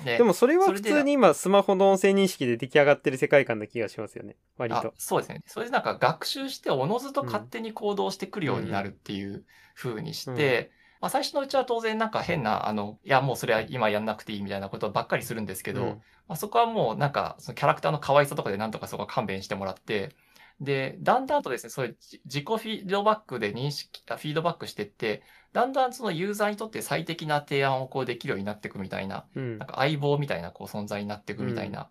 [0.02, 4.94] うんででもそれは普通に今スマホの音声認識で出来上がってる世界観な気がしますよね割あと。
[4.98, 5.42] そうですね。
[5.46, 9.46] それでなんか学習して、おのずと勝手に行動してくるようになるっていう
[9.76, 15.88] 風にして、まあ最初のうちは当然なんか変な、あの、いやもうそれは今やんなくていいみたいなことばっかりするんですけど、うん
[16.28, 20.16] まあ、そこはもうなんかそのキャラクターの可愛さとかでなんとかそこは勘弁してもらって、
[20.62, 29.58] で、だんだんとですね、そういうじ自己フィードバックで認識、あフィードバックしてって、だんだんそのユーザーにとって最適な提案をこうできるようになっていくみたいな、うん。
[29.58, 31.90] なんか相棒みたいなこう存在になっていくみたいな、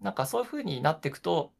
[0.00, 1.52] なんかそういう風になっていくと、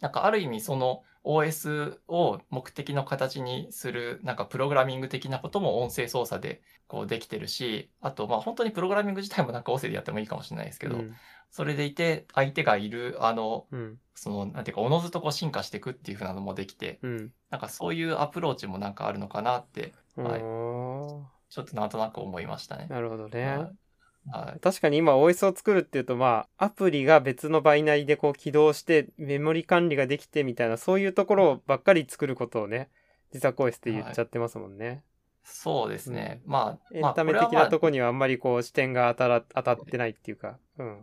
[0.00, 11.14] なんかある意味その OS を目的の形にする、なんかプログラミング的なことも音声操作でこうできてるし、あとまあ本当にプログラミング自体もなんか音声でやってもいいかもしれないですけど、うん。
[11.50, 13.98] それでいて相手がいる、あの、うん。
[14.14, 17.32] その、なんていうか、おのずとこう進化していくっていう風なのもできて、うん。
[17.50, 20.42] なんかそういうアプローチもなんかあるのかなって、はい。
[20.42, 22.86] おちょっとなんとなく思いましたね。
[22.88, 22.92] ー。
[22.92, 23.56] なるほどね。
[23.56, 23.89] はい
[24.26, 24.60] はい。
[24.60, 32.90] 確かに今 OS を作るっていうとまあアプリが別のバイナリでこう起動してメモリ管理ができてみたいなそういうところばっかり作ることをね
[33.32, 35.04] 自作 OS って言っちゃってますもんね。
[35.42, 36.42] そうですね。
[36.44, 40.58] まあ、エまあンタメ的なとこにはあんまりこう視点が当たら当たってないっていうか。
[40.78, 40.98] うん。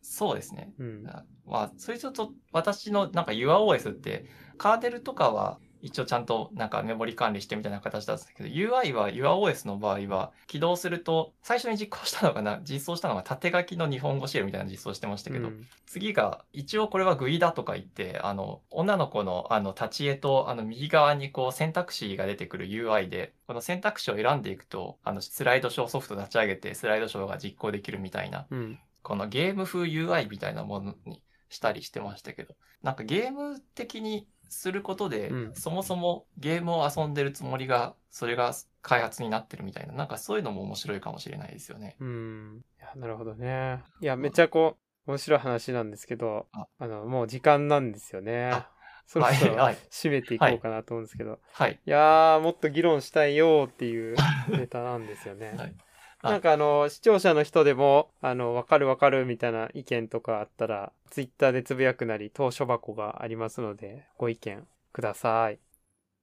[0.00, 0.72] そうですね。
[0.78, 1.02] うん。
[1.04, 4.26] まあ、それちょっと私のなんか UROS って、
[4.56, 28.78] カーネルとかは一応ちゃんとなんかメモリ管理してみたいな形だったんですけど、UI は UROS の場合は起動すると、最初に実行したのがな、実装したのが縦書きの日本語シェルみたいな実装してましたけど、うん次が、一応これは GUI だとか言って、あの、女の子のあの立ち絵と、あの右側にこう選択肢が出てくる UI で、この選択肢を選んでいくと、あのスライドショーソフト立ち上げて、スライドショーが実行できるみたいな、うん。
[29.02, 41.96] このゲーム風 UI みたいなものにしたりしてましたけど、なんかゲーム的にすることで、うんそもそもゲームを遊んでるつもりが、それが開発になってるみたいな、なんかそういうのも面白いかもしれないですよね。
[42.00, 42.64] うん。
[42.78, 43.82] いや、なるほどね。
[44.00, 44.76] いや、めっちゃこ
[45.06, 48.70] う、面白い話なんですけど、ああの、もう時間なんですよねあ。
[49.06, 51.38] そろそろはいはい締めていこうかなと思うんですけど。
[51.52, 51.80] はい。
[51.84, 54.16] いやー、もっと議論したいよっていう
[54.50, 55.54] ネタなんですよね。
[55.56, 55.87] はいあ
[56.22, 65.60] なんかあの、視聴者の人でも、あの、わかるわかるみたいな意見とかあったら、ツイッターでつぶやくなり、投書箱がありますので、ご意見ください。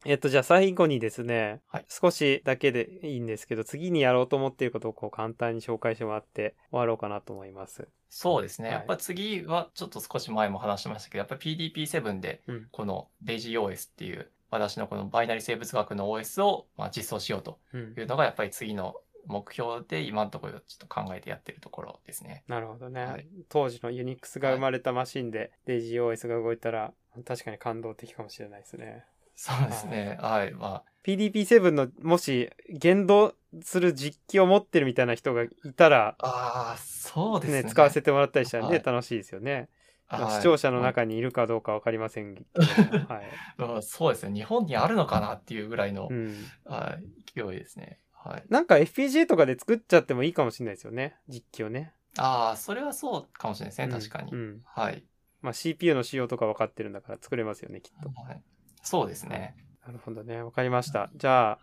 [0.05, 7.87] えっと、じゃあ最後にですね、はい少しだけでいいんですけど、次にやろうと思っていることをこう簡単に紹介してもらって終わろうかなと思います。
[8.09, 8.67] そうですね。
[8.67, 18.01] はいやっぱ次はちょっと少し前も話しましたけど、やっぱり PDP7 でうん、この DaisyOS っていう私のこのバイナリ生物学の OS をまあ実装しようとうんい。
[18.03, 18.95] うのがやっぱり次の
[19.27, 22.43] 目標で今のところちょっと考えてやってるところですね。
[22.47, 23.05] なるほどね。
[23.05, 26.93] はい当時のユニックスが生まれたマシンで、デイジー OS が動いたら、
[27.25, 29.05] 確かに感動的かもしれないですね。
[29.35, 30.17] そうですね。
[30.21, 30.53] はい。
[30.53, 37.69] まあ、PDP7 のもし言動する実機を持ってるみたいな人がいたら、ああ、そうですね、ね。
[37.69, 39.69] 使わせてもらったりしたらね、はい楽しいですよね。
[40.09, 43.25] 視聴者の中にいるかどうかわかりませんけど、はい。
[43.75, 44.33] うんそうですね。
[44.33, 46.45] 日本にあるのかなっていうぐらいの、うん。
[46.63, 47.03] はい
[47.35, 47.99] 勢いですね。
[48.25, 48.43] はい。
[48.49, 51.15] なんか FPGA とかで作っちゃってもいいかもしれないですよね。
[51.27, 51.93] 実機をね。
[52.17, 54.31] ああ、それはそうかもしれないですね、確かに。
[54.31, 55.03] うんうんはい。
[55.41, 58.09] まあ CPU の仕様とか分かってるんだから作れますよね、きっと。
[58.09, 58.41] はい、
[58.81, 59.55] そうですね。
[59.85, 60.41] なるほどね。
[60.41, 61.09] わかりました。
[61.15, 61.59] じゃあ、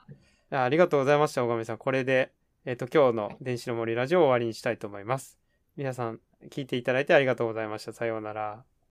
[0.51, 1.79] じゃあありがとうございました、小上さん。
[1.79, 2.33] これで、
[2.65, 5.39] えっ、と、今日の電子の森ラジオを終わりにしたいと思います。
[5.77, 7.93] 皆さん、聞いていただいてありがとうございました。
[7.93, 8.65] さようなら。